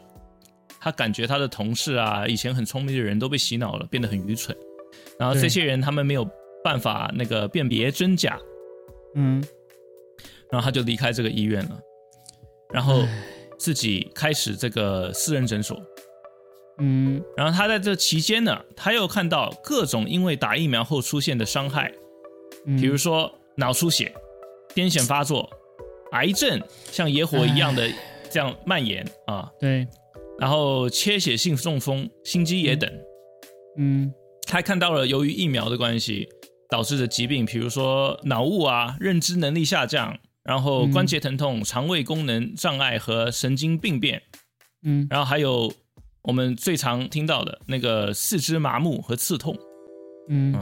[0.78, 4.56] 他感觉他的同事啊，以前很聪明的人都被洗脑了，变得很愚蠢。
[5.18, 6.26] 然后这些人他们没有
[6.64, 8.38] 办法那个辨别真假。
[9.16, 9.44] 嗯。
[10.50, 11.78] 然后他就离开这个医院了。
[12.72, 13.04] 然后
[13.58, 15.76] 自己开始这个私人诊所，
[16.78, 21.92] 嗯，然后他在这期间呢，他又看到各种因为打疫苗后出现的伤害，
[22.64, 24.14] 比如说脑出血、
[24.72, 25.50] 癫痫发作、
[26.12, 27.90] 癌症像野火一样的
[28.30, 29.84] 这样蔓延啊，对，
[30.38, 32.88] 然后缺血性中风、心肌炎等，
[33.78, 34.14] 嗯，
[34.46, 36.28] 他看到了由于疫苗的关系
[36.68, 40.16] 导致的疾病，比如说脑雾啊、认知能力下降。
[40.42, 44.22] 然后关节疼痛、肠胃功能障碍和神经病变，
[44.82, 45.72] 嗯，然后还有
[46.22, 49.56] 我们最常听到的那个四肢麻木和刺痛，
[50.28, 50.54] 嗯，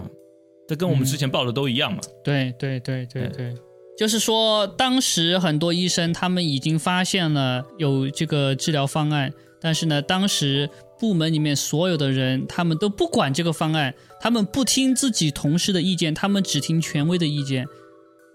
[0.67, 2.01] 这跟我们之前报的都一样嘛？
[2.25, 3.55] 对对对对对，
[3.97, 10.69] 就是说当时很多医生他们已经发现了有这个治疗方案，但是呢，当时
[10.99, 17.65] 部门里面所有的人他们都不管这个方案，他们不听自己同事的意见，他们只听权威的意见，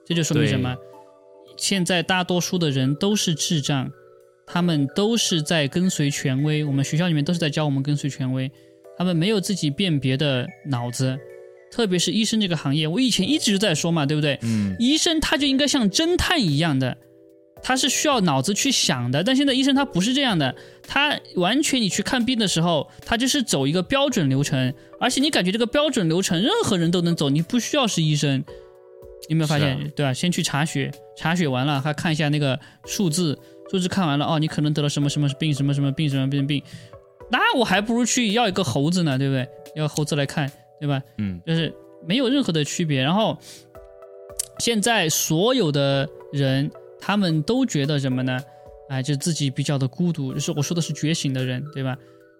[0.05, 0.73] 这就说明什么？
[1.63, 3.89] 现在大多数的人都是智障。
[4.45, 8.51] 他们都是在跟随权威，我们学校里面都是在教我们跟随权威，
[8.97, 11.17] 他们没有自己辨别的脑子，
[11.71, 14.37] 特别是医生这个行业，我以前一直在说嘛，对不对？
[14.41, 16.97] 嗯，医生他就应该像侦探一样的，
[17.63, 20.53] 他是需要脑子去想的，但现在医生他不是这样的，
[20.85, 28.43] 他完全你去看病的时候，他就是走一个标准流程，而且你感觉这个标准流程任何人都能走，你不需要是医生，
[29.29, 29.91] 有没有发现？
[29.95, 30.13] 对吧？
[30.13, 33.37] 先去查血，查血完了还看一下那个数字。
[33.71, 36.61] 数字看完了哦，你可能得了什么什么病，什么什么病，什么病病，
[37.31, 39.47] 那我还不如去要一个猴子呢，对不对？
[39.75, 41.01] 要猴子来看，对吧？
[41.17, 41.73] 嗯，就是
[42.05, 43.01] 没有任何的区别。
[43.01, 43.35] 然后
[44.59, 46.69] 现在所有的人，
[46.99, 48.39] 他们都觉得什么呢？
[48.89, 51.97] 哎，就自己比较的孤独，就是我说的是觉醒的人，对吧？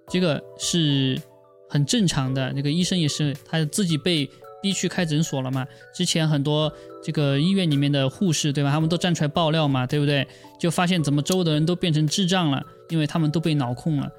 [0.10, 1.20] 这个是
[1.68, 2.54] 很正常的。
[2.54, 4.30] 那个医生也是他自己被。
[4.64, 5.68] 逼去开诊所了嘛？
[5.94, 6.72] 之前很多
[7.04, 8.72] 这个医院里面的护士，对吧？
[8.72, 10.26] 他们都站出来爆料嘛，对不对？
[10.58, 14.10] 就发现怎么周围的人都变成智障了，因为他们都被脑控了，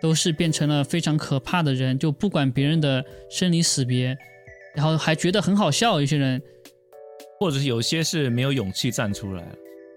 [0.00, 4.16] 都是变成了非常可怕的人，就不管别人的生离死别，
[4.72, 6.00] 然后还觉得很好笑。
[6.00, 6.40] 有些人，
[7.40, 9.44] 或者是有些是没有勇气站出来。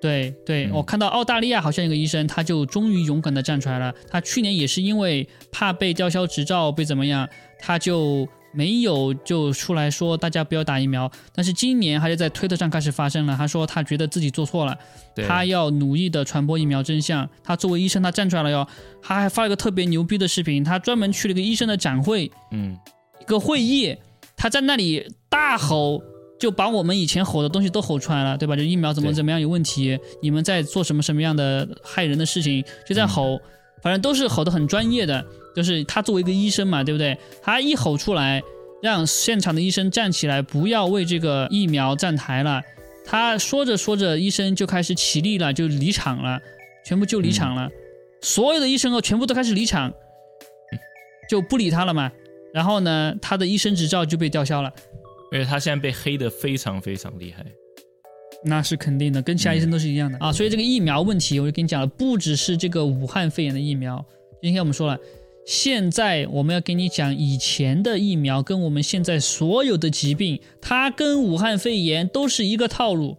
[0.02, 3.94] 对对，我看到澳大利亚好像一个医生，他就终于勇敢的站出来了。
[4.10, 8.28] 他去年也是因为怕被吊销执照，被怎么样，他就。
[8.52, 13.36] 没有就出来说大家不要打疫苗，但是今年还是在推特上开始发生了。
[13.38, 14.78] 他说他觉得自己做错了，
[15.28, 17.30] 他要努力的传播疫苗真相。
[17.44, 18.68] 他作为医生，他站出来了哟。
[19.02, 22.76] 他还发了个特别牛逼的视频，他专门去了个医生的展会，嗯，
[23.22, 23.96] 一个会议，
[24.36, 26.02] 他在那里大吼，
[26.40, 28.56] 就把我们以前吼的东西都吼出来了，对吧？
[28.56, 33.40] 就疫苗怎么怎么样有问题，你们在做什么什么样的害人的事情，就在吼，
[33.84, 35.24] 反正都是吼的很专业的。
[35.60, 37.18] 就是他作为一个医生嘛，对不对？
[37.42, 38.42] 他一吼出来，
[38.82, 42.62] 让现场的医生站起来，不要为这个疫苗站台了。
[43.06, 46.40] 他说着说着，医生就开始起立了，就离场了，
[46.86, 47.70] 全部就离场了。
[48.22, 49.94] 所有的医生哦，全部都开始离场，
[51.30, 52.10] 就不理他了嘛。
[52.54, 54.72] 然后呢，他的医生执照就被吊销了。
[55.34, 57.46] 而且他现在被黑的非常非常厉害。
[58.46, 60.32] 那是肯定的，跟其他医生都是一样的啊。
[60.32, 64.06] 所以这个疫苗问题，我就跟你讲了，不只是这个武汉肺炎的疫苗。
[64.42, 64.98] 今天我们说了。
[65.50, 73.18] 现在我们要给你讲以前的疫苗跟我们现在所有的疾病，它跟武汉肺炎都是一个套路。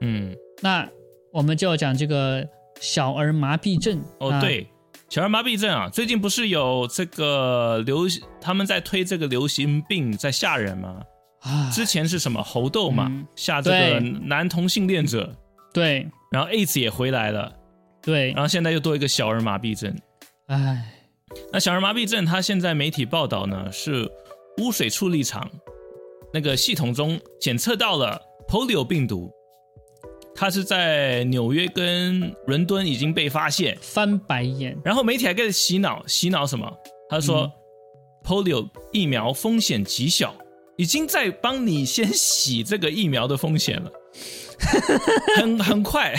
[0.00, 0.88] 嗯，那
[1.32, 2.48] 我们就要讲这个
[2.78, 4.00] 小儿麻痹症。
[4.20, 4.64] 哦，对，
[5.08, 8.06] 小儿麻痹症啊，最近不是有这个流，
[8.40, 11.02] 他们在推这个流行病在吓人吗？
[11.40, 15.34] 啊，之前是什么猴痘嘛，吓这个男同性恋者。
[15.74, 17.52] 对，然后 AIDS 也回来了。
[18.00, 19.92] 对，然后现在又多一个小儿麻痹症。
[20.46, 20.92] 唉。
[21.52, 24.10] 那小儿麻痹症，它现在媒体报道呢是
[24.58, 25.50] 污水处理厂
[26.32, 29.30] 那个系统中检测到了 polio 病毒，
[30.34, 34.76] 它是在纽约跟伦敦已经被发现，翻白眼。
[34.84, 36.70] 然后媒体还开始洗脑，洗脑什么？
[37.08, 37.50] 他说
[38.24, 40.34] polio 疫苗风险极小，
[40.76, 43.90] 已经在帮你先洗这个疫苗的风险了，
[45.36, 46.14] 很很快。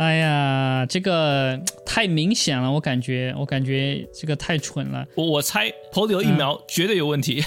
[0.00, 5.06] 哎呀，这个太明显了，我感觉，我感觉这个太蠢了。
[5.14, 7.44] 我我猜，polio 疫苗绝对有问题。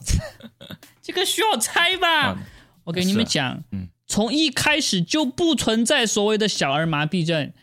[1.00, 2.38] 这个需要猜吧？
[2.84, 7.54] 我给你们讲，嗯，从一开始就不存在所谓的小儿麻痹症。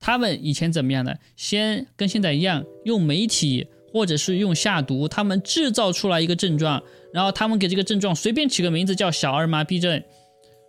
[0.00, 1.18] 他们以前怎么样的？
[1.36, 6.82] 先跟现在一样，用媒体或者是用下毒，他们制造出来一个症状，
[7.12, 10.02] 然后他们给这个症状随便起个名字叫小儿麻痹症。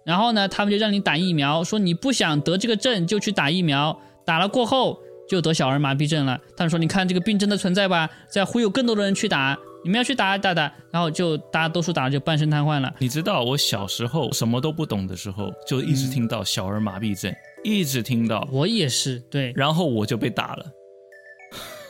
[0.05, 6.39] 然后呢，他们就让你打疫苗，说你不想得这个症就去打疫苗，打了过后就得小儿麻痹症了。
[6.55, 12.93] 他们说，你看这个病真的存在吧，在忽悠更多的人去打，你们要去打打打，然后就大家多数打了就半身瘫痪了。
[12.99, 17.33] 你知道我小时候什么都不懂的时候，就一直听到小儿麻痹症，
[17.63, 18.47] 一直听到。
[18.51, 20.65] 我也是，对，然后我就被打了。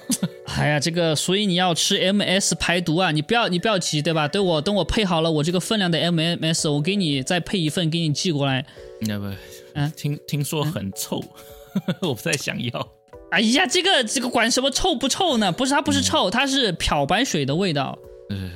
[0.55, 3.11] 哎呀，这个，所以你要吃 MS 排毒啊！
[3.11, 4.27] 你不要，你不要急，对吧？
[4.27, 8.65] 等我，等我配好了我这个分量的 MS，我给你再配一份，给你寄过来。
[9.01, 9.25] 那不，
[9.73, 11.21] 嗯，听听说很臭，
[12.01, 12.91] 我不太想要。
[13.31, 15.51] 哎呀，这个这个管什么臭不臭呢？
[15.51, 17.97] 不是，它不是臭，它是漂白水的味道。
[18.29, 18.51] 嗯，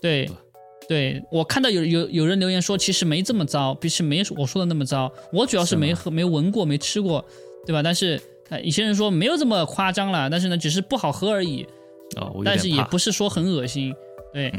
[0.00, 0.30] 对，
[0.86, 5.12] 对我看到有有有人留言说，其实没这么糟，其实没我说的那么糟。
[5.32, 7.24] 我主要是没喝、没闻过、没吃过，
[7.66, 7.82] 对吧？
[7.82, 8.20] 但是。
[8.60, 11.66] 有些人说没有这么夸张了，但是呢，只是不好喝而已。
[12.16, 13.94] 哦，但是也不是说很恶心。
[14.32, 14.52] 对，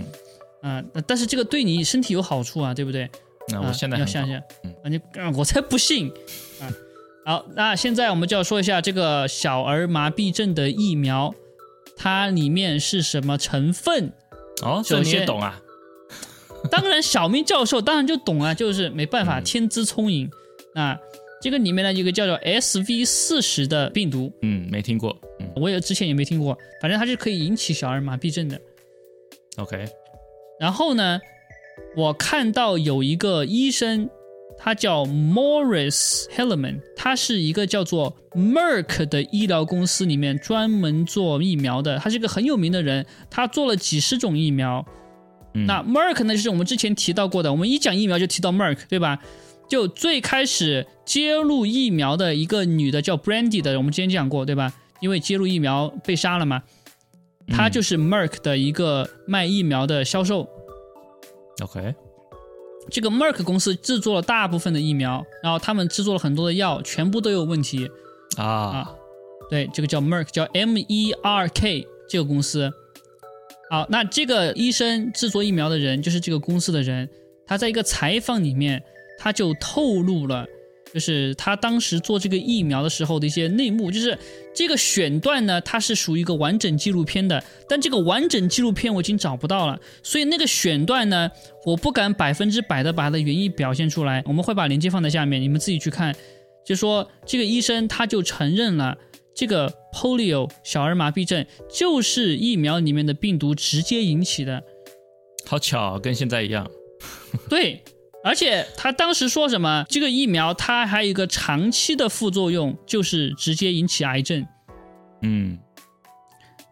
[0.62, 3.10] 嗯，但是这个对你身体有好处啊，对不对？
[3.50, 4.44] 那我现在要想想，啊，
[4.86, 5.00] 你
[5.36, 6.10] 我才不信
[6.62, 6.72] 啊！
[7.26, 11.36] 好，那现在我们就要说一下这个小儿麻痹症的疫苗，
[11.98, 14.14] 它里面是什么成分？
[14.62, 15.60] 哦，这你也懂啊？
[16.72, 20.32] 当然，小明教授当然就懂啊，就是没办法，天资聪颖
[20.76, 20.98] 啊。
[21.44, 28.58] 这个里面呢，有个叫做 SV 四十的病毒，嗯，没听过，嗯，我也之前也没听过，反正它是可以引起小儿麻痹症的。
[29.58, 29.86] OK，
[30.58, 31.20] 然后呢，
[31.98, 34.10] 我看到有一个医生，
[34.58, 44.86] 他叫 Morris Hellman，他是一个叫做 Merck 的医疗公司里面专门做疫苗的，他是一个很有名的人，他做了几十种疫苗。
[45.68, 49.20] 那 Merck 呢，就是我们之前提到过的，我们一讲疫苗就提到 Merck，对吧？
[49.70, 54.74] 就最开始揭露疫苗的一个女的叫 Brandy 的，我们之前讲过对吧？
[55.00, 56.64] 因为揭露疫苗被杀了嘛，
[57.48, 60.48] 她就是 Merck 的一个卖疫苗的销售。
[61.62, 61.94] OK，
[62.90, 67.90] 这个 Merck 公司制作了大部分的疫苗，然后他们制作了很多的药，全部都有问题
[68.38, 68.94] 啊。
[69.50, 72.72] 对，这个叫 Merck，叫 M E R K 这个公司。
[73.70, 77.10] 好，那这个医生制作疫苗的人就是这个公司的人，
[77.46, 78.82] 他在一个采访里面。
[79.24, 80.46] 他就透露了，
[80.94, 83.90] 就是他当时做这个疫苗的时候的一些内幕。
[83.90, 84.18] 就是
[84.54, 91.32] 这个选段呢，它是属于一个完整纪录片的，但这个完整纪录片我已经找不到了，所以那个选段呢，
[91.66, 94.22] 我不敢百分之百的把它的原意表现出来。
[94.26, 96.14] 我们会把链接放在下面，你们自己去看。
[96.66, 98.98] 就说这个医生他就承认了，
[99.34, 104.62] 这个 polio 小儿麻痹症就是疫苗里面的病毒直接引起的。
[105.46, 106.70] 好巧，跟现在一样。
[107.50, 107.82] 对。
[108.24, 109.86] 而且他当时说什么？
[109.90, 114.46] 这个疫苗它还有一个长期的副作用，就是直接引起癌症。
[115.22, 115.58] 嗯，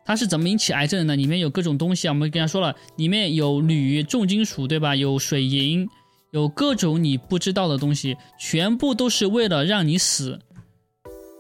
[0.06, 1.16] 它是怎么引起癌症的呢？
[1.18, 4.96] 里面有各种东西啊，我们跟他说了，里面有铝、重金属，对吧？
[4.96, 5.86] 有水银，
[6.32, 10.40] 有各种你不知道的东西，全部都是为了让你死。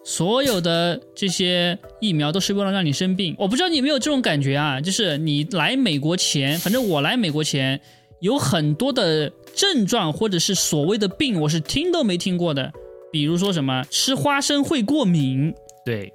[0.03, 3.33] 所有的这些疫苗都是为了让你生病。
[3.37, 4.81] 我不知道你有没有这种感觉啊？
[4.81, 7.79] 就是你来美国前，反正我来美国前。
[8.21, 12.71] 有很多的症状或者是所谓的病，我是听都没听过的。
[13.11, 15.53] 比如说什么吃花生会过敏，
[15.85, 16.11] 对，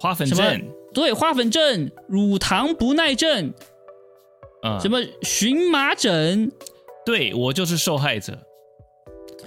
[0.00, 0.62] 花粉症，
[0.92, 3.54] 对，花粉症，乳糖不耐症，
[4.62, 6.50] 啊，什么荨麻疹，
[7.06, 8.36] 对我就是受害者。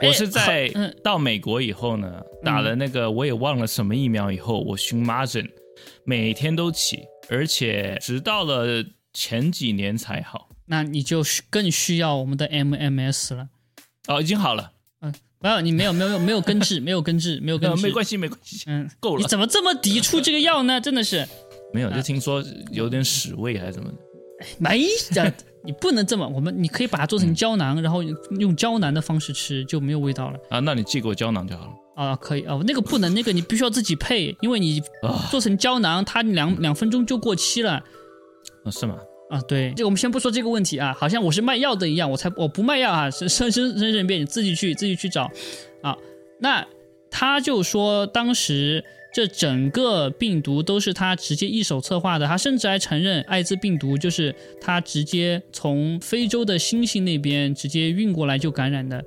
[0.01, 0.69] 我是在
[1.03, 5.45] 到美国以后呢，打了那个我也忘了什么疫苗以后，我荨麻疹
[6.05, 6.99] 每天都起，
[7.29, 10.46] 而且直到了前几年才好。
[10.67, 13.47] 那你就更需要我们的 MMS 了，
[14.07, 19.21] 哦，已经好了，嗯，没有，你没有，没有，没有根治， 没有根治，没有根治，没关系，没关系，嗯，够了。
[19.21, 20.79] 你怎么这么抵触这个药呢？
[20.79, 21.27] 真的是，
[21.73, 23.97] 没有，就听说有点屎味还是怎么的？
[24.59, 28.03] 没的， 你不能这么，我们你可以把它做成胶囊，然后
[28.39, 30.39] 用胶囊的方式吃，就没有味道了。
[30.49, 31.71] 啊，那你寄给我胶囊就好了。
[31.95, 34.81] 啊，可以啊，那个不能，那个你必须要自己配，因为你
[35.31, 37.83] 做成胶囊，它两两分钟就过期了。
[38.63, 38.97] 啊，是吗？
[39.29, 45.29] 啊，对，这个我们先不说这个问题啊，好像我是卖药的一样，我才我不卖药啊，生生生生生病，你自己去自己去找，
[45.81, 45.97] 啊，
[46.39, 46.65] 那
[47.11, 48.81] 他就说当时
[49.13, 59.03] 这整个病毒都是他直接一手策划的，他甚至还承认艾滋病毒就是他直接从非洲的猩猩那边直接运过来就感染的，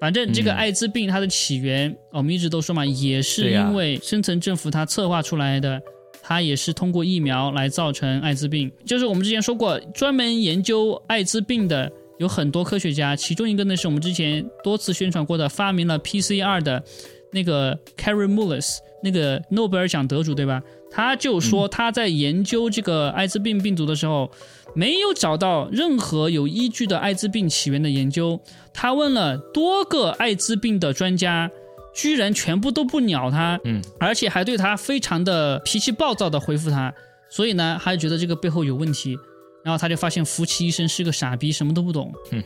[0.00, 5.80] 反正这个艾滋病它的起源，我们一直都说嘛，也是因为深层政府它策划出来的。
[6.28, 16.84] 它也是通过疫苗来造成艾滋病，就是我们之前说过，专门研究艾滋病的有很多科学家，其中一个呢是我们之前多次宣传过的，发明了 PCR 的
[17.32, 20.62] 那个 Carey Mullis，那个诺贝尔奖得主，对吧？
[20.90, 24.30] 他就说他在研究这个艾滋病病毒的时候，
[24.74, 28.38] 没有找到任何有依据的艾滋病起源的研究，
[28.74, 31.50] 他问了多个艾滋病的专家。
[31.98, 36.94] 居然全部都不鸟他，嗯，而且还对他非常的脾气暴躁的回复他，
[37.28, 39.18] 所以呢，他就觉得这个背后有问题，
[39.64, 42.40] 然后他就发现夫妻医生是个傻逼，什么都不懂，嗯，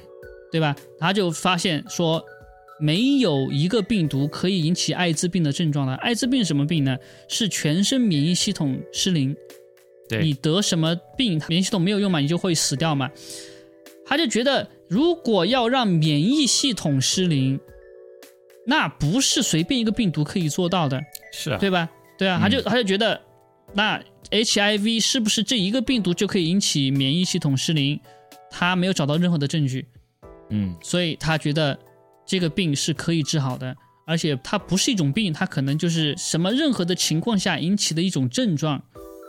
[0.51, 0.75] 对吧？
[0.99, 2.25] 他就发现说，
[2.81, 5.95] 没有一个病毒可以引起艾滋病的症状的。
[5.97, 6.97] 艾滋病什么病呢？
[7.29, 9.37] 是全身免疫系统失灵，
[10.09, 13.11] 对你得什么病，免疫系统没有用嘛，你就会死掉嘛。
[14.07, 17.61] 他就觉得，如果要让免疫系统失灵。
[18.67, 21.01] 那不是随便一个病毒可以做到的，
[21.33, 21.89] 是啊，对吧？
[22.19, 23.21] 对啊，他就他就觉得，
[23.75, 24.01] 那
[24.31, 27.99] HIV 是不是这一个病毒就可以引起免疫系统失灵？
[28.51, 29.87] 他没有找到任何的证据，
[30.51, 31.79] 嗯，所以他觉得
[32.27, 33.75] 这个病是可以治好的，
[34.07, 38.83] 而且它不是一种病，它可能就是什么任何的情况下引起的一种症状，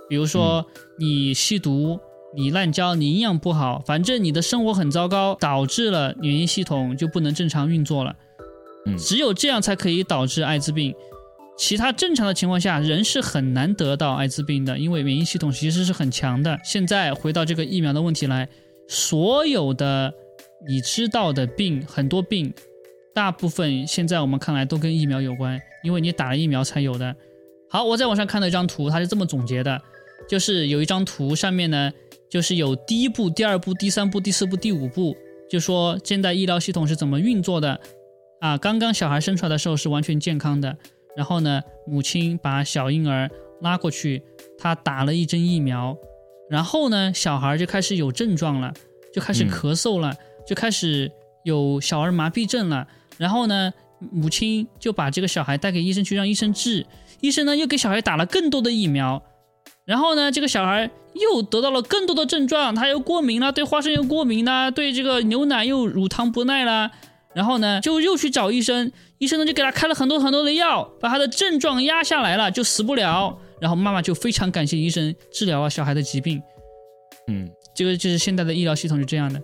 [0.09, 0.65] 比如说
[0.99, 1.99] 你吸毒，
[2.35, 8.15] 你滥交，你营养不好，反正你的生活很糟糕，导致了免疫系统就不能正常运作了。
[8.97, 10.93] 只有这样才可以导致艾滋病。
[11.57, 16.59] 其他正常的情况下，人是很难得到艾滋病的，因为免疫系统其实是很强的。
[16.63, 18.49] 现在回到这个疫苗的问题来，
[18.87, 20.13] 所有的
[20.67, 22.53] 你知道的病，很多病，
[23.13, 27.15] 大部分现在我们看来都跟疫苗有关，因为你打了疫苗才有的。
[27.69, 29.79] 好，我在网上看到一张图，它是这么总结的，
[30.27, 31.91] 就是有一张图上面呢。
[32.29, 35.15] 就是有第一步、第二步、第三步、第四步、第五步，
[35.47, 37.79] 就说现在医疗系统是怎么运作的
[38.43, 38.57] 啊？
[38.57, 40.77] 刚刚小孩生出来的时候是完全健康的，
[41.15, 43.29] 然后呢，母亲把小婴儿
[43.61, 44.21] 拉过去，
[44.57, 45.97] 他打了一针疫苗，
[46.49, 48.73] 然后呢，小孩就开始有症状了，
[49.13, 50.13] 就开始咳嗽了，
[50.45, 51.09] 就开始
[51.45, 52.85] 有小儿麻痹症了，
[53.17, 53.71] 然后呢，
[54.11, 56.85] 母亲就把这个小孩带给医生去让医生治，
[57.21, 59.23] 医生呢又给小孩打了更多的疫苗。
[59.85, 66.91] 然后呢，这个小孩又得到了更多的症状，他又过敏了，对花生又过敏了，对这个牛奶又乳糖不耐了。
[67.35, 73.37] 然后呢，就又去找医生，医生呢就给他开了很多很多的药，把他的症状压下来了，就死不了。
[73.59, 76.41] 然后妈妈就非常感谢医生治疗了小孩的疾病。
[77.27, 79.41] 嗯，这个就是现在的医疗系统是这样的。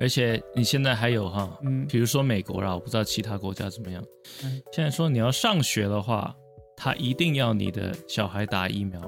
[0.00, 4.02] 而且你现在还有哈，嗯，比如说美国啦，我不知道其他国家怎么样。
[4.72, 6.34] 现在说你要上学的话，
[6.76, 9.00] 他一定要你的小孩打疫苗。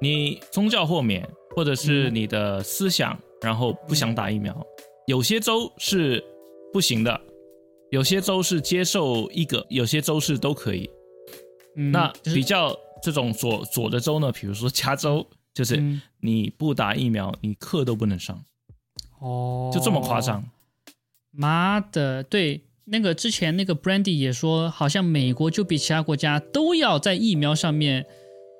[0.00, 4.66] 你宗教豁免，或者是你的思想，然后不想打疫苗，
[5.06, 6.24] 有些州是
[6.72, 7.20] 不行的，
[7.90, 10.90] 有些州是接受一个，有些州是都可以。
[11.74, 15.82] 那比较这种左左的州呢，比如说加州，就是
[16.20, 18.44] 你不打疫苗，你课都不能上。
[19.20, 20.44] 哦，就这么夸张？
[21.30, 28.06] 妈的，对，那个之前那个 Brandy 也说，好像美国就比其他国家都要在疫苗上面。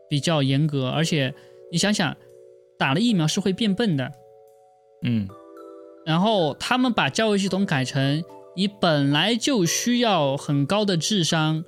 [0.06, 1.34] 比较严格，而且
[1.72, 2.14] 你想想，
[2.78, 4.12] 打了疫苗是会变笨的，
[5.02, 5.26] 嗯，
[6.04, 8.22] 然后他们把教育系统改成
[8.56, 11.64] 你本来就需要很高的智商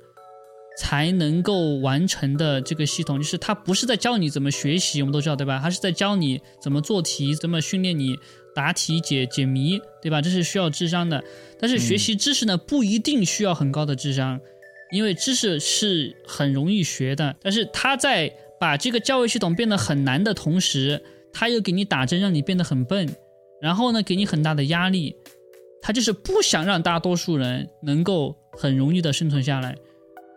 [0.77, 5.59] 才能够完成的这个系统，就是它不是在教你怎么学习，我们都知道对吧？
[5.61, 8.15] 它是在教你怎么做题，怎么训练你
[8.55, 10.21] 答题解解谜，对吧？
[10.21, 11.23] 这是需要智商的，
[11.59, 14.39] 但是学习知识呢，不一定需要很高的智商。
[14.89, 23.13] 因为知识是很容易学的，但是它在把这个教育系统变得很难的同时，它又给你打针让你变得很笨，
[23.61, 25.13] 然后呢给你很大的压力，
[25.81, 29.75] 他就是不想让大多数人能够很容易的生存下来，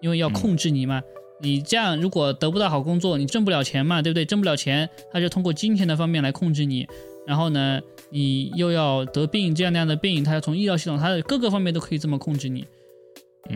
[0.00, 1.02] 因为要控制你嘛。
[1.42, 4.24] 你这样如果得不到好工作，你挣不了钱嘛，对不对？
[4.24, 6.86] 挣不了钱，他就通过金钱的方面来控制你，
[7.26, 7.80] 然后呢，
[8.10, 12.66] 你又要得病这样那样的病，他要从医疗系统，他的各个方面都可以这么控制你。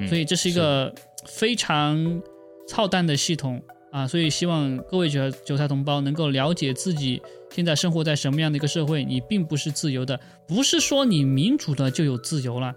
[0.08, 0.92] 所以这是一个
[1.26, 2.22] 非常
[2.66, 3.62] 操蛋的系统
[3.94, 4.08] 啊！
[4.08, 9.04] 所以希望各位韭韭菜同胞能够了解自己现在生活在什么样的一个社会。
[9.04, 10.18] 你并不是自由的，
[10.48, 12.74] 不是说你民主的就有自由了。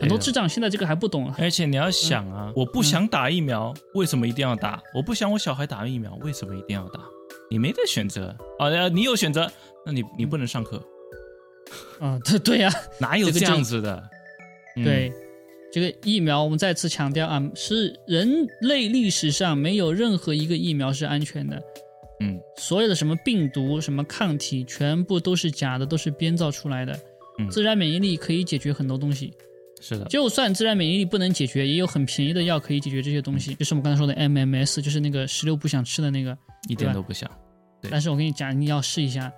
[0.00, 1.30] 很多智障现在这个还不懂。
[1.36, 4.82] 而且你要想啊，我不想打疫苗，为什么一定要打？
[4.94, 7.00] 我不想我小孩打疫苗，为什么一定要打？
[7.50, 8.88] 你没得选择啊！
[8.88, 9.50] 你有选择，
[9.84, 10.82] 那你你不能上课。
[12.00, 14.02] 啊，对对呀， 哪有这样子的？
[14.82, 15.12] 对。
[15.74, 21.60] 这个疫苗，我们再次强调啊，是人类历史上没有任何一个疫苗是安全的。
[22.20, 26.96] 嗯，所有的什么病毒、什么抗体，全部都是假的，都是编造出来的。
[27.40, 29.32] 嗯，自然免疫力可以解决很多东西。
[29.80, 33.52] 是的，就算自然免疫力不能解决，也有很便宜的药可以解决这些东西。
[33.56, 37.28] 就是我们刚才说的 MMS，就是那个石榴不想吃的那个，一点都不想。
[37.90, 39.32] 但是我跟你讲，你要试一下。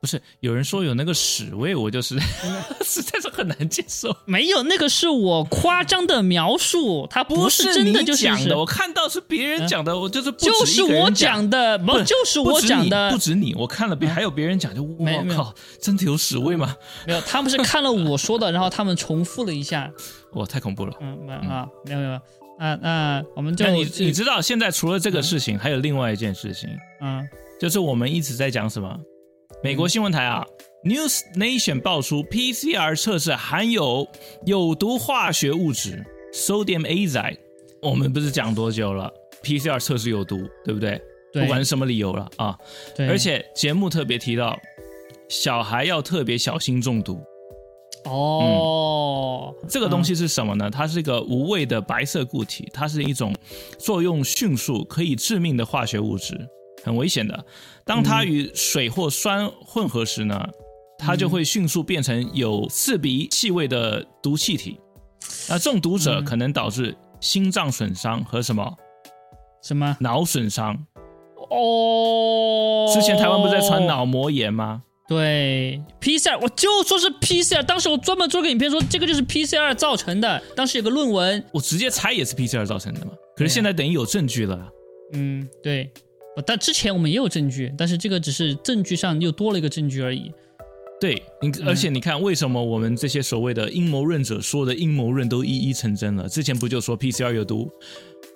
[0.00, 2.18] 不是有人说有那个屎味，我就是
[2.84, 4.14] 实在是很难接受。
[4.24, 8.56] 没有那个是我夸张的描述，它不是真的，就是讲的。
[8.56, 16.76] 我看到是别人讲的，我就是就是我讲的，不就是我讲的，不止你，我看了别还有别人讲，就我靠，真的有屎味吗？
[17.06, 19.90] 没有，他们是看了我说的，然后他们重复了一下。
[20.34, 20.92] 哇，太恐怖了。
[21.00, 22.12] 嗯，没啊，没有没有
[22.58, 26.68] 啊那我们就你你知道现在除了这个事情，还有另外一件事情，
[27.00, 27.26] 嗯，
[27.58, 28.94] 就是我们一直在讲什么？
[29.62, 30.46] 美国新闻台啊
[30.84, 34.06] ，News Nation 爆出 PCR 测试含有
[34.44, 37.38] 有毒化学物质 sodium azide。
[37.82, 41.00] 我们不是讲多久了？PCR 测试有毒，对不对？
[41.32, 41.42] 对。
[41.42, 42.56] 不管是什么理由了啊。
[42.94, 43.08] 对。
[43.08, 44.58] 而且节目特别提到，
[45.28, 47.18] 小孩要特别小心中毒。
[48.04, 49.54] 哦。
[49.68, 50.70] 这个东西是什么呢？
[50.70, 53.34] 它是一个无味的白色固体，它是一种
[53.78, 56.38] 作用迅速、可以致命的化学物质。
[56.86, 57.44] 很危险的，
[57.84, 60.48] 当它与水或酸混合时呢，
[60.96, 64.78] 它就会迅速变成有刺鼻气味的毒气体。
[65.48, 68.72] 那中毒者可能导致心脏损伤和什么？
[69.64, 69.96] 什么？
[69.98, 70.86] 脑损伤？
[71.50, 72.88] 哦。
[72.94, 74.84] 之前台湾不是在传脑膜炎吗？
[75.08, 77.64] 对，PCR，我就说是 PCR。
[77.64, 80.40] 当时我专门做个影片说这个就是 PCR 造成的。
[80.54, 83.10] 当时有个论文，我直接猜也是 PCR 造成的嘛。
[83.36, 84.68] 可是现在等于有证据了。
[85.14, 85.92] 嗯，对。
[86.44, 90.32] 但之前我们也有证据，但是这个只是证据上又多了一个证据而已。
[90.98, 96.26] 对，你而且你看，为什么我们这些所谓的阴谋论者说的阴谋论都一一成真了？
[96.28, 97.70] 之前不就说 PCR 有毒？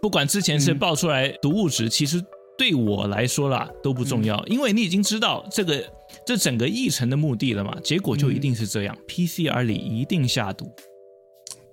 [0.02, 2.22] 不管之前是爆出来毒物质，其实
[2.58, 5.82] 对我来说啦都不重要，因为你已经知道这个
[6.26, 10.70] 这整个议程的目的了嘛，结果就一定是这样，PCR 里一定下毒，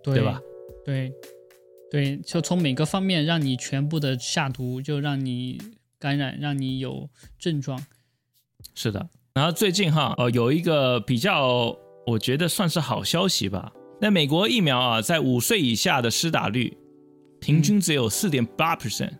[0.01, 0.39] 对吧？
[0.85, 1.11] 对，
[1.91, 5.59] 对，就从每个方面让你全部的下毒，就让你
[5.99, 7.81] 感染，让你有症状。
[8.75, 9.09] 是的。
[9.33, 11.75] 然后最近哈，呃，有一个比较，
[12.05, 13.71] 我觉得算是好消息吧。
[14.01, 16.77] 那美国疫苗啊，在五岁以下的施打率，
[17.39, 19.13] 平均只有四点八 percent，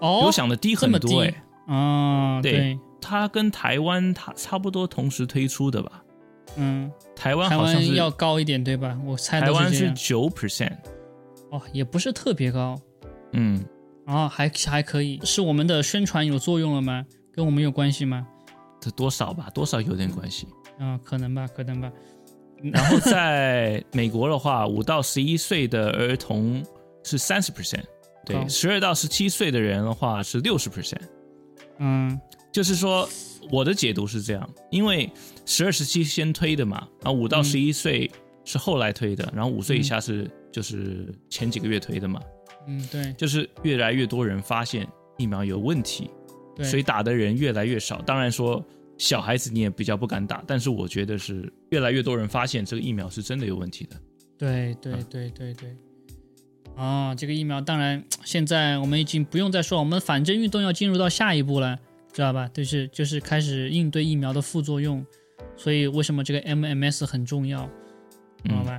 [0.00, 1.44] 哦，比我想的低很多哎。
[1.66, 6.02] 啊，对，它跟台湾它差不多同时推出的吧？
[6.56, 8.98] 嗯，台湾好像是要高一点对吧？
[9.06, 10.76] 我猜台湾是九 percent，
[11.50, 12.76] 哦，也不是特别高。
[13.34, 13.64] 嗯，
[14.10, 17.06] 啊，还还可以，是我们的宣传有作用了吗？
[17.32, 18.26] 跟我们有关系吗？
[18.80, 20.48] 这多少吧，多少有点关系
[20.80, 21.92] 啊，可能吧，可能吧。
[22.60, 26.60] 然后在美国的话，五到十一岁的儿童
[27.04, 27.84] 是三十 percent，
[28.26, 31.00] 对，十二到十七岁的人的话是六十 percent。
[31.78, 33.08] 嗯，就是说
[33.50, 35.08] 我的解读是这样，因为
[35.46, 38.10] 十二十七先推的嘛，然后五到十一岁
[38.44, 42.20] 是后来推的，然后五岁以下是就是前几个月推的嘛。
[42.66, 44.86] 嗯，对，就是越来越多人发现
[45.18, 46.10] 疫苗有问题。
[46.62, 48.62] 所以打的人越来越少，当然说
[48.98, 53.96] 小孩子你也比较不敢打，但是我觉得是越来越多人发现这个疫苗是真的有问题的。
[54.36, 55.74] 对对对对对，
[56.76, 61.78] 啊，这个疫苗当然现在我们已经不用再说，我们反正运动要进入到下一步了，
[62.12, 62.46] 知道吧？
[62.52, 65.02] 就是就是开始应对疫苗的副作用，
[65.56, 67.64] 所以为什么这个 MMS 很重要，
[68.44, 68.78] 知道吧？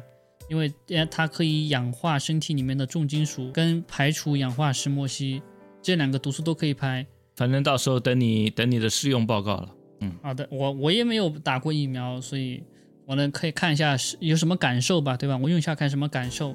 [0.52, 0.70] 因为
[1.10, 5.42] 它可以氧化身体里面的重金属，跟排除氧化石墨烯
[5.82, 7.08] 这两个毒素都可以排。
[7.38, 9.70] 反正到时候等你等你的试用报告了，
[10.02, 12.62] 嗯，好的，我我也没有打过疫苗，所以
[13.06, 15.38] 我呢可以看一下是有什么感受吧，对吧？
[15.38, 16.54] 我用一下看什么感受。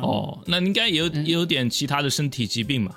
[0.00, 2.94] 哦，那应该有有点其他的身体疾病嘛？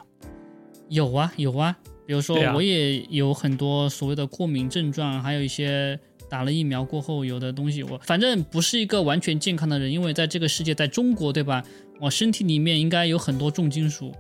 [0.90, 6.00] 有啊有啊，比如说我也有很多所谓的过敏症状，还有一些
[6.34, 11.64] 打了疫苗过后有的东西，我反正不是一个完全健康的人，因为在这个世界，在中国，对吧？
[12.02, 14.12] 我身体里面应该有很多重金属。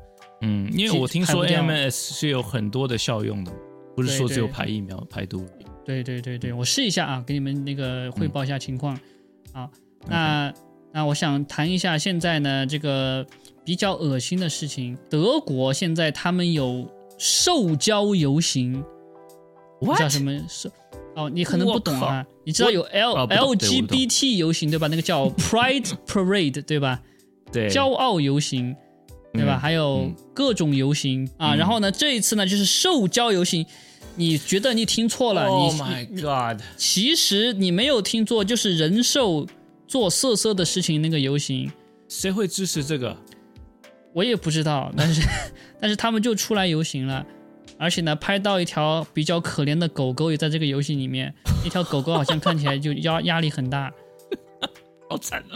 [0.41, 3.51] 嗯，因为我听说 MS 是有很多的效用的，
[3.95, 5.43] 不是说只有排疫苗排毒。
[5.83, 8.95] 对对对对，我试一下啊，给你们那个汇报一下情况。
[9.51, 9.67] 好，
[10.07, 10.53] 那
[10.93, 13.25] 那我想谈一下现在呢这个
[13.65, 16.87] 比较恶心的事情，德国现在他们有
[17.17, 18.83] 受教游行，
[19.97, 20.69] 叫什么是？
[21.15, 24.87] 哦，你可能不懂啊，你知道有 L LGBT 游行对吧？
[24.87, 27.01] 那个叫 Pride Parade 对吧？
[27.51, 28.75] 对，骄傲游行。
[29.35, 29.57] 对吧？
[29.57, 33.65] 还有各种游行啊，然后呢，这一次呢就是受教游行。
[34.15, 36.61] 你觉得你听错了？Oh my god！
[36.77, 39.47] 其实你没有听错，就是人兽
[39.87, 41.71] 做色色的事情那个游行。
[42.07, 43.17] 谁会支持这个？
[44.13, 45.27] 我也不知道，但是
[45.81, 47.25] 但是他们就出来游行了，
[47.77, 51.33] 而且呢，拍到一条比较可怜的狗狗也在这个游戏里面。
[51.65, 53.91] 一条狗狗好像看起来就压压力很大，
[55.09, 55.53] 好惨啊！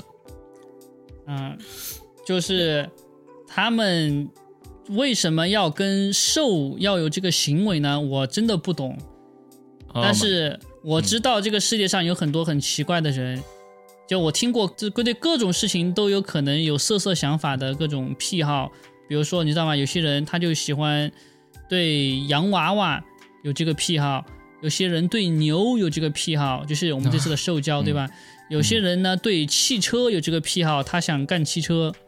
[1.27, 1.57] 嗯，
[2.25, 2.89] 就是。
[3.49, 4.29] 他们
[4.89, 7.99] 为什么要跟兽要有这个行为呢？
[7.99, 8.95] 我真的不懂。
[9.93, 13.41] 但是我知道这个世界上有很多很奇怪的人，
[14.05, 18.69] 就我听过，这对各种事情都有可能有色色想法的各种癖好。
[19.07, 19.75] 比如说，你知道吗？
[19.75, 21.09] 有些人他就喜欢
[21.69, 23.03] 对洋娃娃
[23.43, 24.25] 有这个癖好，
[24.61, 28.09] 有些人对牛有这个癖好，就是我们这次的兽交，对吧？
[28.49, 31.93] 有些人呢对汽车有这个癖好，他想干汽车。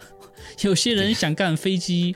[0.61, 2.15] 有些人想干飞机，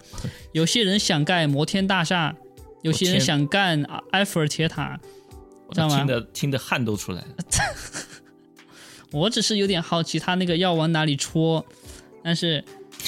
[0.53, 2.35] 有些人想盖摩天大厦，
[2.81, 4.99] 有些人想干埃菲尔铁塔，
[5.71, 5.97] 知道吗？
[5.97, 7.27] 听得听得汗都出来了。
[9.11, 11.65] 我只是有点好奇，他那个要往哪里戳？
[12.23, 12.63] 但是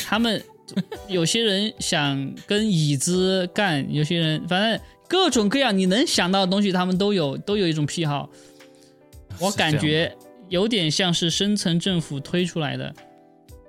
[0.05, 0.41] 他们
[1.07, 8.29] 有些人想跟椅子干，有些人反正各种各样你能想到的东西，他们都有，都有一种癖好。
[9.39, 10.15] 我感觉
[10.49, 12.93] 有点像是深层政府推出来的。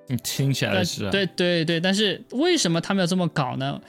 [0.08, 3.80] 你听起来是对对对，但是为什么他们要这么搞呢？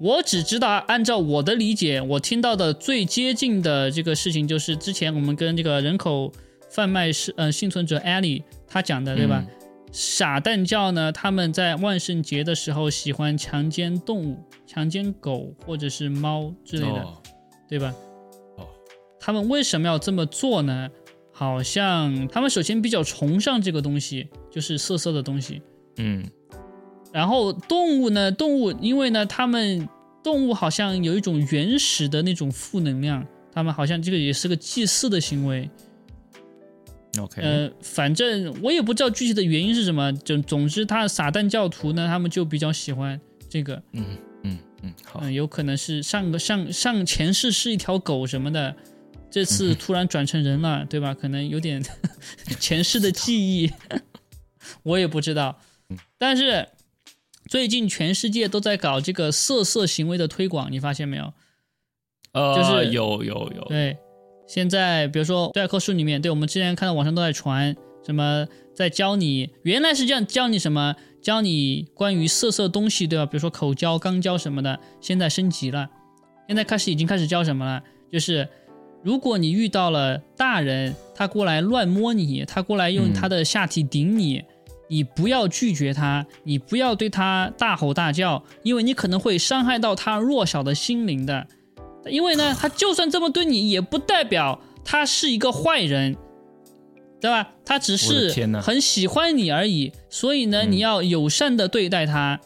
[0.00, 6.32] 我只知道，按照我的理解，我听到的最接近的这个事情，就是之前我们跟这个人口
[6.70, 9.44] 贩卖是呃幸存者艾莉他讲的，对吧？
[9.90, 17.06] 傻蛋教呢，他们在万圣节的时候喜欢强奸动物，强奸狗或者是猫之类的，
[17.68, 17.94] 对吧？
[18.56, 18.66] 哦
[19.20, 20.88] 他们为什么要这么做呢？
[21.32, 25.60] 好像他们首先比较崇尚这个东西，就是色色的东西。
[25.96, 26.24] 嗯，
[27.12, 29.88] 然后动物呢，动物因为呢，他们
[30.22, 35.68] 动物好像有一种原始的那种负能量，他们好像这个也是个祭祀的行为。
[37.18, 43.82] OK，呃，反正我也不知道具体的原因是什么，就总之他撒旦教徒呢，他们就比较喜欢这个。
[43.92, 48.74] 嗯嗯嗯，好，有可能是上个上上前世是一条狗什么的。
[49.30, 51.12] 这次突然转成人了，对吧？
[51.12, 51.84] 可能有点
[52.58, 53.70] 前世的记忆，
[54.82, 55.60] 我也不知道。
[56.16, 56.66] 但是
[57.46, 61.32] 最近全世界都在搞这个色色行为的推广，你发现没有？
[62.32, 63.64] 呃，就是有有有。
[63.68, 63.98] 对，
[64.48, 73.26] 现在比如说教科书里面，对我们之前看到网上都在传什么，在教你原来是这样教你什么，教你关于色色东西，对吧？
[73.26, 75.88] 比如说口交、肛交什么的，现在升级了，
[76.48, 78.48] 现在开始已经开始教什么了，就是。
[79.04, 84.42] 如果你遇到了大人，他过来乱摸你，他过来用他的下体顶你，
[84.88, 91.46] 你不要拒绝他，你不要对他大吼大叫，因为你可能会伤害到他弱小的心灵的。
[92.10, 96.16] 因为呢，他就算这么对你，也不代表他是一个坏人，
[97.20, 97.50] 对吧？
[97.64, 98.32] 他只是
[98.62, 99.92] 很喜欢你而已。
[100.08, 102.40] 所以呢，你要友善的对待他。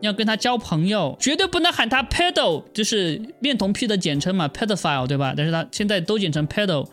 [0.00, 5.34] 要跟他交朋友，绝对不能喊他 pedo，就是恋童癖的简称嘛，pedophile，对吧？
[5.36, 6.86] 但是他现在都简称 pedo，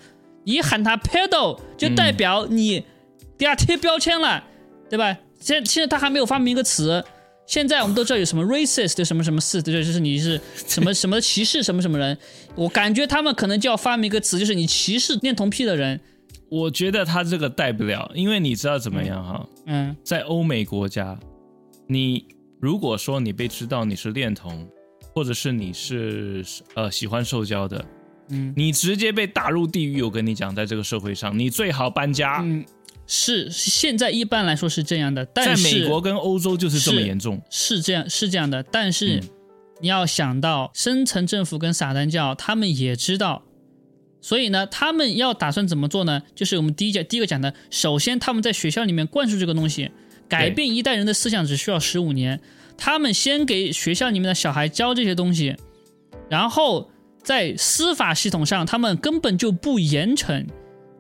[0.44, 2.84] 你喊他 pedo 就代表你
[3.38, 4.44] 给他贴标签了，
[4.90, 5.16] 对吧？
[5.40, 7.06] 现现在他还没有发明一个词，
[7.48, 12.18] 现在我们都知道有什么 racist 什么什么事，对，就是你是什么什么歧视什么什么人，
[12.56, 16.00] 我感觉他们可能就要发明一个词，就是你歧视恋童癖的人。
[16.50, 19.48] 我觉得他这个带不了，因为你知道怎么样哈？
[19.66, 21.20] 嗯，在欧美国家，
[21.88, 22.26] 你。
[22.62, 24.68] 如果说你被知道你是恋童，
[25.14, 26.44] 或者是你是
[26.74, 27.86] 呃喜欢受教的，
[28.30, 30.02] 嗯，你直接被打入地狱。
[30.02, 32.42] 我跟你讲，在这个社会上，你最好搬家。
[32.44, 32.66] 嗯，
[33.08, 38.64] 是现在一般来说是这样的，但是在美国跟欧洲就是这么严重，是这样是这样的。
[38.64, 39.22] 但是
[39.80, 43.44] 你要想到，深层政府跟撒旦教他们也知道，
[44.22, 46.24] 所以呢，他们要打算怎么做呢？
[46.34, 49.92] 就是我们第一讲第一个讲的，首先他们在学校里面灌输这个东西，
[50.28, 52.40] 改变一代人的思想只需要十五年。
[52.78, 55.56] 他们先给学校里面的小孩教这些东西，
[56.30, 56.92] 然后
[57.24, 60.46] 在司法系统上，他们根本就不严惩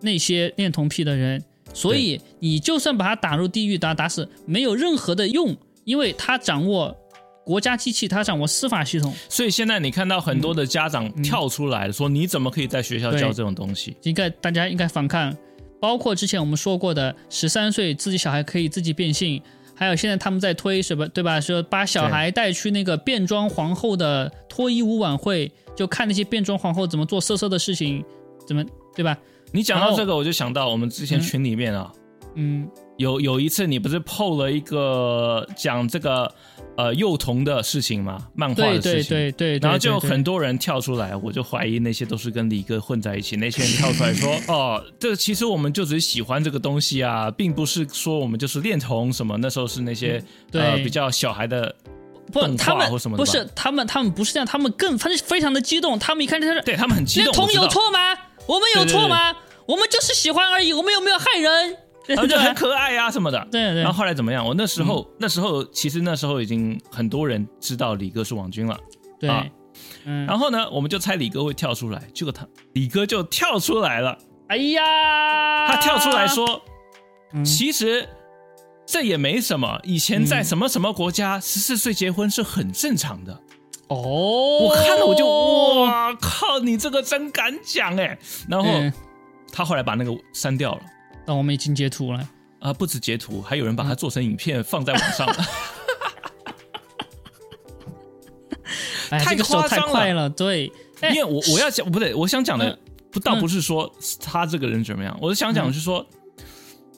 [0.02, 1.44] 那些恋童癖的人，
[1.76, 6.96] 所以你就算把他打入地狱打打死，没有任何的用，因为他掌握
[7.44, 9.14] 国家机器，他掌握司法系统。
[9.30, 15.36] 所以现在你看到很多的家长跳出来说：“你怎么可以在学校教这种东西？”应该大家应该反抗，
[15.80, 19.42] 包括之前我们说过的，十三岁自己小孩可以自己变性。
[19.78, 21.42] 还有现在他们在推什么，对吧？
[21.42, 28.02] 说把小孩带去那个变装皇后的脱衣舞晚会，就看那些变装皇后怎么做色色的事情，
[28.48, 28.64] 怎么
[28.96, 29.18] 对吧？
[29.56, 31.92] 你讲到这个，我就想到我们之前群里面啊，
[32.36, 36.30] 嗯，有有一次你不是 PO 了一个讲这个。
[36.78, 43.38] 呃，幼童的事情嘛，漫画的事情，对对对对，然后就很多人跳出来，我就怀疑那些都是跟李哥混在一起。
[43.38, 51.74] 那些人跳出来说：“哦，这其实我们就只是喜欢这个东西啊，并不是说我们就是恋童什么。”那时候是那些呃比较小孩的
[52.34, 53.24] 动画或什么的。
[53.24, 55.98] 不是他们，他们不是这样，他们更非非常的激动。
[55.98, 57.32] 他们一看就是对他们很激动。
[57.32, 58.00] 恋童有错吗？
[58.48, 59.34] 我们有错吗？
[59.68, 61.78] 我们就是喜欢而已，我们有没有害人？
[62.08, 63.82] 然后 就很可爱呀什么的，对对。
[63.82, 64.46] 然后后来怎么样？
[64.46, 68.78] 我那时候那时候其实那时候已经很多人知道李哥是王军了，
[69.20, 69.30] 对。
[70.06, 70.26] 嗯。
[70.28, 74.18] 然后呢，我们就猜李哥会跳出来，结果他李哥就跳出来了。
[74.50, 76.62] 哎呀，他跳出来说，
[77.44, 78.08] 其实
[78.86, 79.80] 这也没什么。
[79.84, 83.34] 以前在什么什么国家，十四岁结婚是很正常的。
[83.88, 84.60] 哦。
[84.62, 88.16] 我看了我就哇靠，你这个真敢讲哎。
[88.48, 88.70] 然后
[89.56, 90.82] 他后来把那个删掉了。
[91.26, 92.30] 但我们已经截图了
[92.60, 92.74] 啊！
[92.74, 95.36] 不止截图，还有人把它做成影片放在网上了。
[99.10, 100.70] 太夸张了，对。
[101.14, 102.78] 因为我我要讲不对，我想讲的
[103.12, 103.90] 不倒不是说
[104.20, 106.06] 他这个人怎么样，我是想讲的是说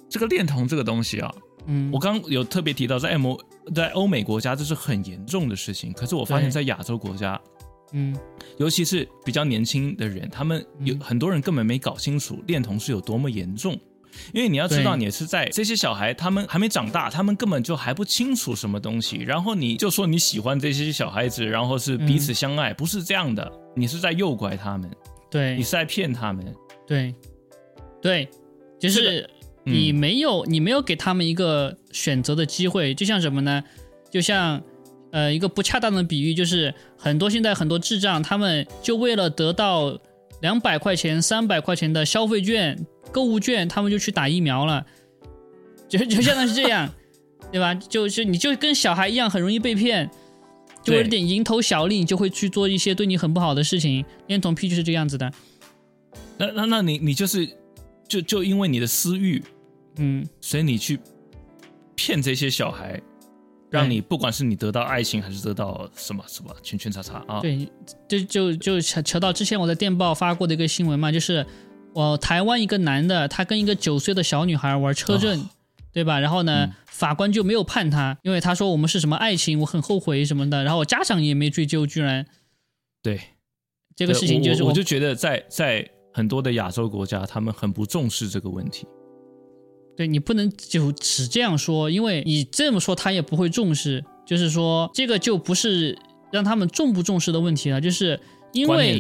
[0.09, 1.31] 这个恋童这个东西啊。
[1.67, 3.35] 嗯，我刚有特别提到，在 M
[3.75, 7.39] 在欧美国家这是很严重的事情，可是我发现在亚洲国家，
[7.93, 8.15] 嗯，
[8.57, 13.79] 尤其是比较年轻的人，他们有很多人根本没搞清楚恋童是有多么严重。
[14.33, 19.17] 因为你要知道，你是在这些小孩，他们还没长大，他们根本就还不清楚什么东西。
[19.17, 24.89] 然后你就说你喜欢这些小孩子，然后是彼此相爱，不是这样的，你是在诱拐他们，
[25.29, 25.55] 对。
[25.55, 26.51] 你是在骗他们，
[26.87, 27.13] 对，
[28.01, 28.27] 对，
[28.79, 29.29] 就是
[29.63, 33.63] 你没有你没有给他们一个选择的机会，就像什么呢？
[34.09, 34.59] 就像
[35.11, 39.99] 呃一个不恰当的比喻，就是很多现在很多智障，他们就为了得到
[40.41, 42.77] 两百块钱、三百块钱的消费券、
[43.11, 44.85] 购物券，他们就去打疫苗了，
[45.87, 46.93] 就就相当于是这样，
[47.51, 47.73] 对吧？
[47.73, 50.09] 就是你就跟小孩一样，很容易被骗，
[50.83, 54.05] 就有点蝇头小利，你就会去做一些对你很不好的事情。
[54.27, 55.31] 恋童癖就是这样子的。
[56.37, 57.47] 那那那你你就是
[58.07, 59.41] 就就因为你的私欲，
[59.97, 60.99] 嗯，所以你去
[61.95, 63.01] 骗这些小孩。
[63.69, 67.41] 让你不管是你得到爱情还是得到什么什么圈圈叉叉啊？
[67.41, 67.69] 对，
[68.07, 71.45] 就就就扯扯到之前我在电报发过的一个新闻嘛，就是
[71.93, 75.49] 我台湾一个男的，他跟一个九岁的小女孩玩车震，
[75.91, 76.19] 对吧？
[76.19, 80.63] 然后呢，法官就没有判他，因为他说我们是什么爱情，我很后悔什么的。
[80.63, 82.25] 然后我家长也没追究，居然
[83.03, 83.19] 对
[83.95, 88.87] 这个事情就是我就觉得在在很多的亚洲国家，他们很不重视这个问题。
[89.97, 94.05] 对你不能就只这样说，因为你这么说他也不会重视。
[94.25, 95.97] 就是说，这个就不是
[96.33, 98.19] 让他们重不重视的问题了，就是
[98.51, 98.99] 因为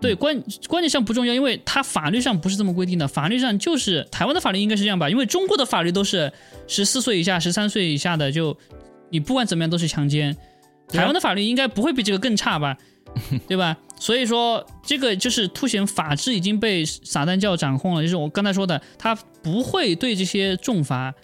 [0.00, 3.06] 对观观念上不重要，因为他法律上不是这么规定的。
[3.06, 5.08] 法律上就是台湾的法律应该是这样吧？
[5.08, 6.32] 因为中国的法律都是
[6.66, 8.58] 十四岁以下、十三岁以下的，就
[9.10, 10.36] 你不管怎么样都是强奸。
[10.88, 12.76] 台湾的法律应该不会比这个更差吧？
[13.46, 13.76] 对吧？
[13.96, 18.02] 所以说，这个就是凸显法治已经被撒旦教掌控了。
[18.02, 21.14] 就是我刚才说的，他不会对这些重罚。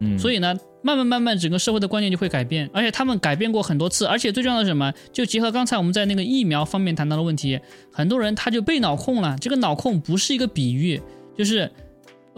[0.00, 2.68] 嗯，所以呢，慢慢慢慢，整个社会的观念就会改变。
[2.74, 4.04] 而且他们改变过很多次。
[4.04, 4.92] 而且最重要的是什么？
[5.12, 7.58] 就结合刚才我们在那个疫苗方面谈到的问题，
[7.90, 9.36] 很多人他就被脑控了。
[9.40, 11.00] 这个脑控不是一个比喻，
[11.36, 11.70] 就是，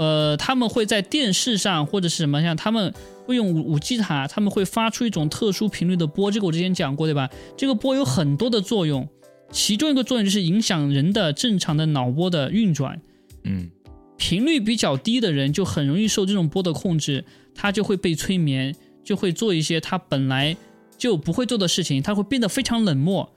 [0.02, 2.92] 呃，他们会在电视上或者是什么，像他们
[3.24, 6.28] 会用五五 G 塔，他们会发出一种特殊频率的波。
[6.28, 7.30] 这个我之前讲过，对吧？
[7.56, 9.08] 这个波有很多的作用。
[9.52, 13.00] 其中一个作用就是影响人的正常的脑波的运转，
[13.44, 13.70] 嗯，
[14.16, 17.24] 频率比较低的人就很容易受这种波的控制，
[17.54, 18.74] 他就会被催眠，
[19.04, 20.56] 就会做一些他本来
[20.98, 23.30] 就不会做的事情，他会变得非常冷漠，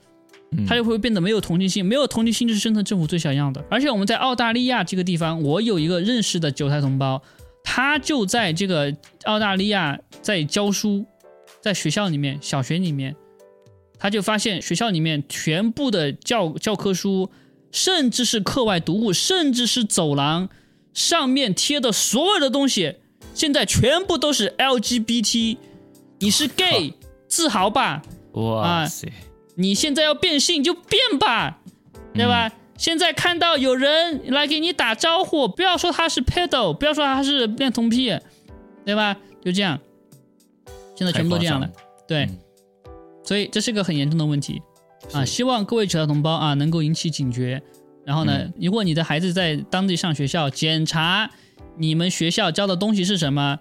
[0.68, 3.64] 他就会变得没有同情心，没有同情心就是深层政府最想要的。
[3.70, 7.22] 而且我们在澳大利亚这个地方，我有一个认识的韭菜同胞，
[7.64, 11.06] 他就在这个澳大利亚在教书，
[11.62, 13.16] 在学校里面，小学里面。
[13.97, 17.32] 他就发现学校里面全部的教教科书，
[17.72, 20.49] 甚至是课外读物，甚至是走廊
[20.93, 22.95] 上面贴的所有的东西，
[23.34, 25.58] 现在全部都是 LGBT，
[26.20, 26.93] 你是 gay，
[27.28, 28.01] 自豪吧！
[28.34, 29.12] 哇塞！
[29.56, 31.60] 你现在要变性就变吧，
[32.14, 32.51] 对吧？
[32.78, 38.18] 现在看到有人来给你打招呼，不要说他是 pedo，不要说他是恋童癖，
[38.86, 39.16] 对吧？
[39.43, 39.80] 就这样，
[40.95, 41.70] 现在全部都这样了，
[42.08, 42.28] 对。
[43.24, 44.62] 所以这是个很严重的问题，
[45.14, 47.62] 啊，希望各位其他同胞啊能够引起警觉。
[48.06, 51.32] 然后呢，如果你的孩子在当地上学校，检查
[51.78, 53.58] 你们学校教的东西是什么，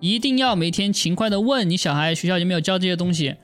[0.00, 3.36] 一定要每天勤快的问你小孩学校有没有教这些东西，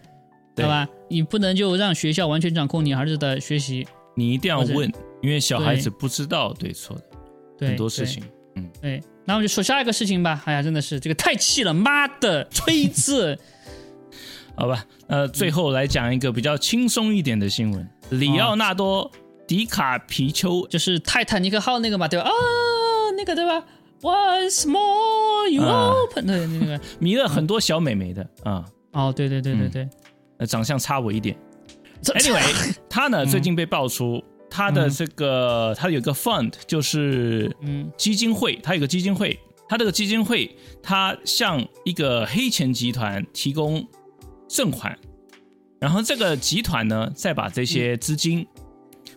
[0.61, 0.89] 对吧？
[1.09, 3.87] 你不能就让学校完全掌控你儿子的学习。
[4.17, 4.93] 你一定要问，
[5.23, 6.97] 因为小孩子不知道对错
[7.59, 8.23] 的很多事情。
[8.57, 9.01] 嗯，对。
[9.25, 10.43] 那我们就说下一个事情吧。
[10.45, 13.39] 哎呀，真的是这个太气了，妈的，锤子！
[14.57, 19.11] 好吧，呃，最后来讲一个比较轻松一点的新闻：里奥纳多·
[19.47, 22.27] 迪卡皮丘，就是泰坦尼克号那个嘛，对吧？
[22.27, 22.33] 啊，
[23.17, 23.65] 那个对吧
[24.03, 28.67] ？Once more you open，对那个 迷了很多小美眉的啊。
[28.93, 29.89] 哦，对对对对对，
[30.41, 31.37] 呃，长相差我一点。
[32.03, 34.21] Anyway，他呢最近被爆出
[34.51, 39.39] 他的这个他有个 fund，就是嗯基金会，他有个基金会，
[39.69, 43.87] 他这个基金会他向一个黑钱集团提供。
[44.53, 44.99] 赠款，
[45.79, 48.45] 然后这个集团呢，再把这些资金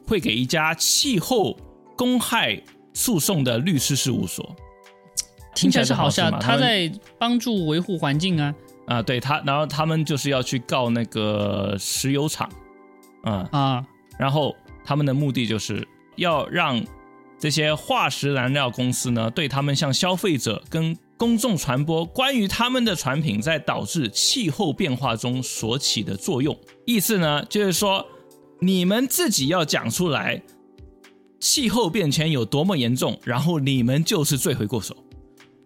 [0.05, 1.57] 会给一家气候
[1.97, 2.61] 公害
[2.93, 4.55] 诉讼的律师事务所。
[5.55, 8.53] 听起来是好事啊，他在帮助维护环境啊。
[8.86, 12.49] 啊，对他，然后他们就是要去告那个石油厂，
[13.23, 13.86] 啊啊，
[14.17, 16.84] 然后他们的目的就是要让
[17.38, 20.97] 这些化石燃料公司呢，对他们向消费者跟。
[21.15, 28.05] 公众传播关于他们的产品在导致气候变化中所起的作用，意思呢就是说，
[28.59, 30.41] 你们自己要讲出来，
[31.39, 34.97] 气候变迁有多么严重，然后你们就是罪魁祸首。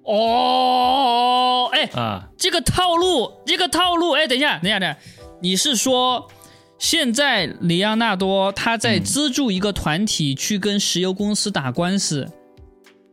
[0.08, 4.98] 哦，哎啊，这个套路，这个套路，哎，等一下，等一下，等一下，
[5.42, 6.28] 你是说
[6.80, 12.28] 现在里昂纳多他在资助一个团体去跟石油公司打官司，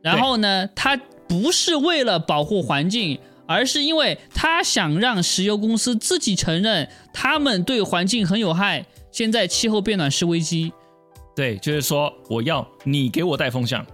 [0.01, 1.01] 然后呢，他。
[1.26, 8.84] 不是为了保护环境，而是因为他想让石油公司自己承认他们对环境很有害。
[9.11, 10.70] 现在气候变暖是危机，
[11.34, 13.84] 对，就是说我要你给我带风向，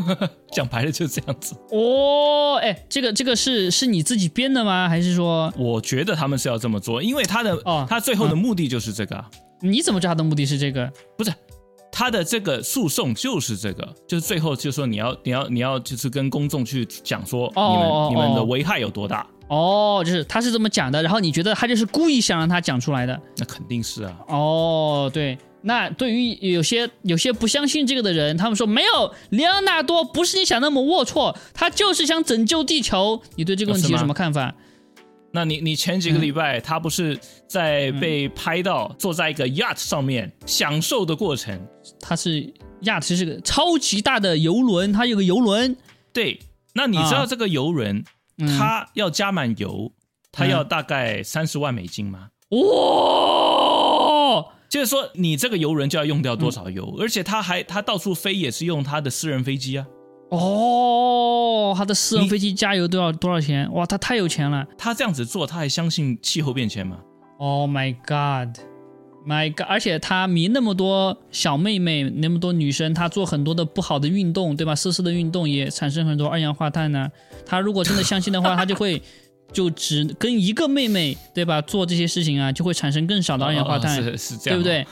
[0.52, 1.54] 讲白了就是这样子。
[1.70, 4.88] 哦，哎，这个这个是是你自己编的吗？
[4.88, 5.52] 还是说？
[5.56, 9.24] 我觉得他们是要这么做，因为他的哦，他最后的目的就是这个。
[9.60, 10.90] 你怎么知道他的目的是这个？
[11.16, 11.32] 不是，
[11.90, 19.26] 他的这个诉讼就是这个，就是最后就说你要你要你要就是跟公众去讲说你们你们的危害有多大。
[19.52, 23.20] 哦，就是他是这么讲的，然后你觉得他就是故意想让他讲出来的？
[23.36, 24.16] 那肯定是啊。
[24.28, 33.20] 哦，对，那对于有些有些不相信这个的人，他们说没有，里昂纳多不是你想那么龌龊，他就是想拯救地球。
[33.36, 34.54] 你对这个问题有什么看法？
[35.32, 41.60] 那你你前几个礼拜他不是在被拍到坐在一个 yacht 上面享受的过程？
[42.00, 42.50] 他是
[42.82, 45.76] yacht 是个超级大的游轮，他有个游轮。
[46.10, 46.40] 对，
[46.72, 48.02] 那你知道这个游轮？
[48.38, 49.92] 他要加满油，
[50.30, 52.28] 他要大概三十万美金吗？
[52.50, 52.58] 哇！
[54.68, 56.96] 就是说，你这个游轮就要用掉多少油？
[56.98, 59.86] 而且他还他到处飞也是用他的私人飞机啊。
[60.30, 63.70] 哦，他的私人飞机加油都要多少钱？
[63.74, 64.66] 哇，他太有钱了。
[64.78, 67.00] 他这样子做，他还相信气候变迁吗
[67.38, 67.94] ？Oh my
[69.24, 69.66] god！My God！
[69.68, 74.74] 而且他迷那么多小妹妹，那么多女生，他做很多的不好的运动，对吧？
[74.74, 77.10] 色色的运动也产生很多二氧化碳呢。
[77.46, 79.00] 他如果真的相信的话，他就会
[79.52, 81.60] 就只跟一个妹妹，对吧？
[81.60, 84.86] 做这些事情啊，就会产生更少的二氧化碳，是这样，对不对？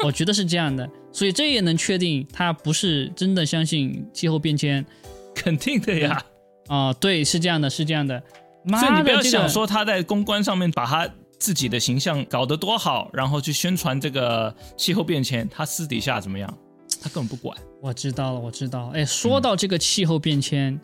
[0.00, 4.84] 我觉得是这样的，所以这也能确定他不是真的相信气候变迁，
[5.34, 6.22] 肯定的呀。
[6.68, 8.22] 啊，对，是这样的，是这样的。
[8.68, 11.08] 所以你不要想说他在公关上面把他。
[11.46, 16.52] 自己的形象搞得多好，然后去宣传这个气候变迁，他私底下怎么样？
[17.00, 17.56] 他根本不管。
[17.80, 18.90] 我知道了，我知道。
[18.92, 20.76] 哎，说到这个气候变迁，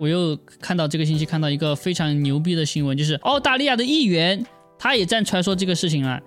[0.00, 4.44] 我又看到这个信息看到一个非常牛逼的新闻，就是澳大利亚的议员
[4.80, 6.20] 他也站出来说这个事情啊，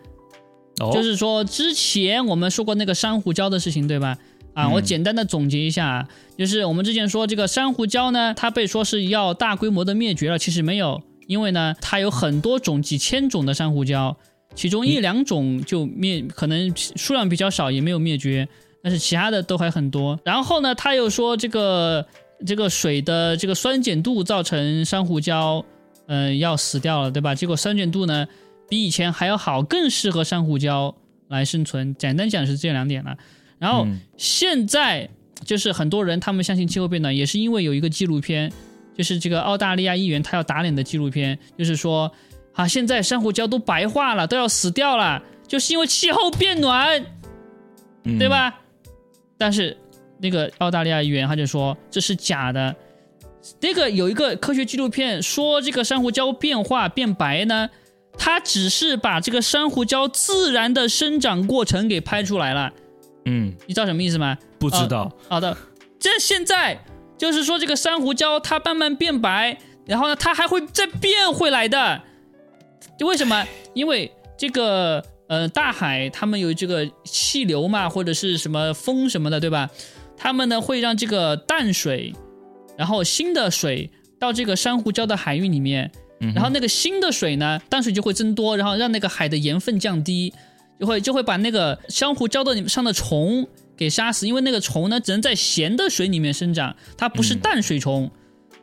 [0.93, 4.17] 就是说之前我们说过那个珊瑚礁的事情，对吧？
[4.53, 6.07] 啊，我简单的总结一下，
[6.37, 11.01] 就是我们之前说这个珊瑚礁呢，它被说是要大规模的灭绝了，其实没有。
[11.27, 14.15] 因为呢，它有很多种、几千种的珊瑚礁，
[14.55, 18.47] 其中一两种就灭，可能数量比较少，也没有灭绝，
[18.83, 20.19] 但是其他的都还很多。
[20.23, 22.05] 然后呢，他又说这个
[22.45, 25.63] 这个水的这个酸碱度造成珊瑚礁，
[26.07, 27.33] 嗯，要死掉了，对吧？
[27.33, 28.27] 结果酸碱度呢
[28.69, 30.93] 比以前还要好，更适合珊瑚礁
[31.29, 31.95] 来生存。
[31.95, 33.17] 简单讲是这两点了。
[33.57, 35.09] 然后现在
[35.45, 38.51] 就是很多人他们相信气候变暖，也是因为有一个纪录片。
[38.95, 42.11] 就是这个澳大利亚议员他要打脸的纪录片，就是说，
[42.53, 47.03] 啊，现在珊瑚礁都白化了，都要死掉了，就是因为气候变暖，
[48.19, 48.59] 对吧？
[49.37, 49.75] 但是
[50.19, 52.75] 那个澳大利亚议员他就说这是假的。
[53.59, 57.69] 那个有一个科学纪录片说这个珊瑚礁变化变白呢，
[58.17, 62.71] 它只是把这个珊瑚礁自然的生长过程给拍出来了。
[63.25, 64.37] 嗯，你知道什么意思吗？
[64.59, 65.11] 不知道。
[65.27, 65.57] 好的，
[65.99, 66.79] 这现在。
[67.17, 72.01] 就是说，这个珊瑚礁它慢慢变白，然后呢，它还会再变回来的。
[72.99, 73.45] 为什么？
[73.73, 79.69] 因为这个呃，大海他们有这个气流嘛，或者是什么风什么的，对吧？
[80.17, 82.13] 他们呢会让这个淡水，
[82.77, 83.89] 然后新的水
[84.19, 85.91] 到这个珊瑚礁的海域里面，
[86.35, 90.33] 然后那个新的水呢，淡水就会增多，然后让那个海的盐分降低，
[90.79, 93.47] 就会就会把那个珊瑚礁的上的虫。
[93.75, 98.11] 给杀死，因为那个虫呢只能在咸的水里面生长，它不是淡水虫，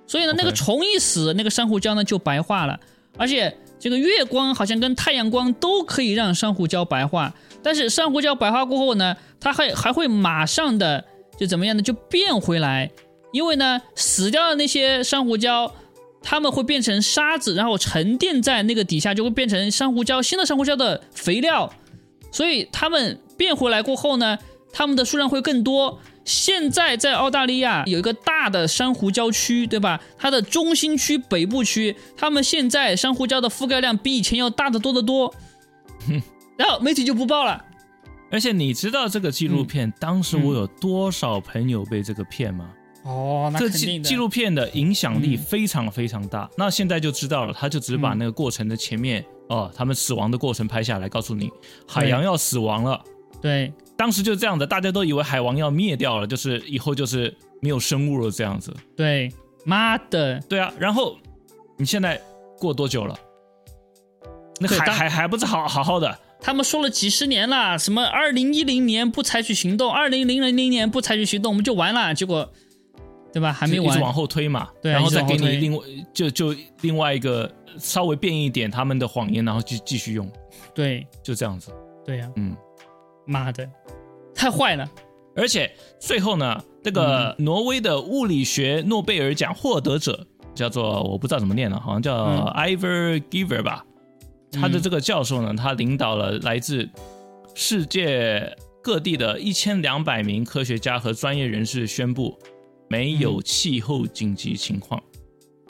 [0.07, 2.79] 所以呢那个虫一死，那个珊瑚礁呢就白化了。
[3.19, 11.05] 而且这个月光好像跟太阳光都可以让珊瑚礁白化，但是珊瑚礁白化过后呢，它还还会马上的
[11.37, 11.83] 就怎么样呢？
[11.83, 12.91] 就变回来，
[13.33, 15.71] 因为呢死掉的那些珊瑚礁，
[16.23, 21.71] 它们会变成沙子，然后沉淀在那个底下，就会变成珊瑚礁新的珊瑚礁的肥料，
[22.31, 24.39] 所以它们变回来过后呢。
[24.73, 25.99] 它们的数量会更多。
[26.25, 30.01] 现在在澳大利亚有一个大的珊瑚礁区，对吧？
[30.17, 35.35] 它的中心区、北部区，他们现在珊瑚礁的覆盖量比以前要大得多得多。
[36.57, 37.65] 然后媒体就不报了。
[38.31, 42.71] 而且你知道这个纪录片当时我有多少朋友被这个骗吗？
[43.03, 46.49] 哦，那这纪纪录片的影响力非常非常大。
[46.57, 51.51] 那现在就知道了，他就只把那个过程的前面哦，他们死亡的过程拍下来，告诉你
[51.89, 53.03] 海洋要死亡了。
[53.41, 53.73] 对。
[54.01, 58.75] 当时就是这样的，大家都以为海王要灭掉了，就是以后就是没有生物了这样子。
[58.97, 59.31] 对，
[59.63, 60.73] 妈的，对啊。
[60.79, 61.19] 然后
[61.77, 62.19] 你现在
[62.59, 63.15] 过多久了？
[64.59, 66.19] 那还还还不是好好好的？
[66.41, 72.15] 他们说了几十年了，什么二零一零年不采取行动，二零零零年不采取行动，我们就完了。
[72.15, 72.51] 结果，
[73.35, 73.53] 对吧？
[73.53, 74.71] 还没完，一直往后推嘛。
[74.81, 80.27] 对，然后再给你另外就就另外一个稍微变一点他们的谎言，然后继继续用。
[80.75, 81.71] 对，就这样子。
[82.03, 82.57] 对呀，嗯。
[83.27, 83.69] 妈的，
[84.41, 84.91] 太坏了！
[85.37, 93.85] 而且最后呢，这个挪威的物理学诺贝尔奖获得者叫做我不知道怎么念了，好像叫 Iver Giver 吧。
[94.51, 96.89] 他的这个教授呢，他领导了来自
[97.55, 102.39] 世界各地的一千两百名科学家和专业人士宣布
[102.89, 104.99] 没有气候紧急情况。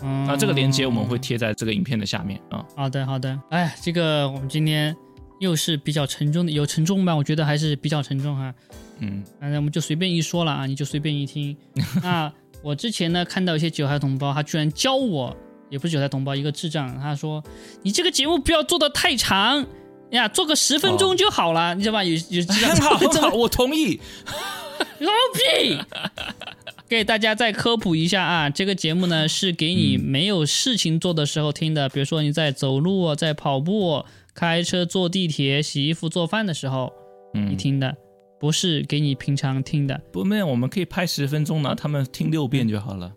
[0.00, 2.64] 那这个链接我们会贴在这个影片的下面啊。
[2.76, 3.36] 好的，好的。
[3.50, 4.96] 哎，这个我们今天
[5.40, 7.16] 又是比较沉重的，有沉重吧？
[7.16, 8.54] 我觉得还是比较沉重哈。
[9.00, 11.56] 嗯，那我们就随便一说了啊，你就随便一听。
[12.02, 15.36] 那我之前呢看到一些韭菜同胞，他居然教我，
[15.70, 17.42] 也不是韭菜同胞，一个智障，他说
[17.82, 19.66] 你这个节目不要做的太长
[20.10, 22.04] 呀，做个十分钟就好了，你知道吧？
[22.04, 23.98] 有有智障很好，很好，我同意。
[24.98, 25.78] 老屁！
[26.88, 34.04] 给大家再科普一下啊，这个节目呢是给你没有事情做的时候听的，比如说你在走路、在跑步、
[34.40, 36.90] 开车、坐地铁、洗衣服、做饭的时候，
[37.34, 37.94] 你听的，
[38.38, 40.00] 不是给你平常听的。
[40.10, 43.12] 不，没有，我们可以拍十分钟呢，他们听六遍就好了。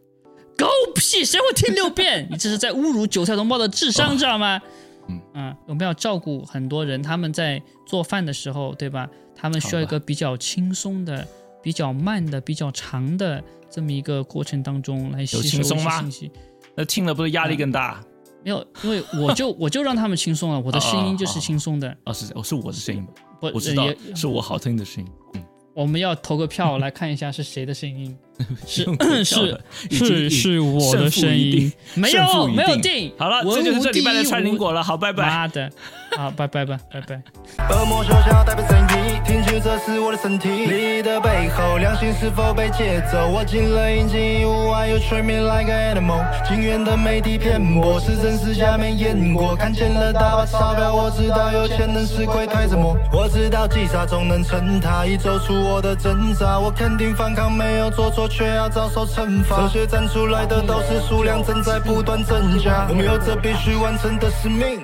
[0.57, 1.23] 狗屁！
[1.23, 2.27] 谁会听六遍？
[2.29, 4.61] 你这是在侮辱韭菜同胞的智商，知道吗？
[5.07, 9.09] 嗯嗯，我们要照顾很多人，他们在做饭的时候，对吧？
[9.33, 11.25] 他们需要一个比较轻松的、
[11.61, 13.41] 比较慢的、比较长的。
[13.71, 16.29] 这么一个过程当中来吸收信息，
[16.75, 18.03] 那听了不是压力更大？
[18.43, 21.95] 没有，因为我就 我就让他们轻松了，我的声音就是轻松的。
[22.05, 23.05] 哦，是哦，是我的声音
[23.39, 23.47] 不？
[23.47, 25.09] 我知道，是我好听的声音。
[25.35, 25.43] 嗯，
[25.73, 28.15] 我们要投个票来看一下是谁的声音。
[28.65, 28.83] 是
[29.29, 29.55] 是
[29.91, 33.13] 是是我的声音，没有没有定。
[33.17, 34.83] 好了，这就是这礼拜的串灵果了。
[34.83, 35.27] 好，拜拜。
[35.27, 35.71] 妈的，
[36.17, 37.21] 好，拜拜吧，拜拜。
[37.69, 40.65] 恶魔手下代表正义，听取这是我的身体。
[40.65, 43.27] 利益的背后，良心是否被劫走？
[43.27, 46.23] 我进了阴间，屋外又 treat me like an animal。
[46.47, 49.55] 警员的媒体骗我，是真是假没验过。
[49.55, 52.97] 看见了大把钞票，我知道有钱能使鬼推着磨。
[53.11, 56.59] 我知道击杀总能成他，已走出我的挣扎。
[56.59, 58.23] 我肯定反抗没有做错。
[58.33, 59.57] 却要遭受惩罚。
[59.57, 62.87] 这些站出来的都是数量正在不断增加。
[62.89, 64.83] 我们有着必须完成的使命。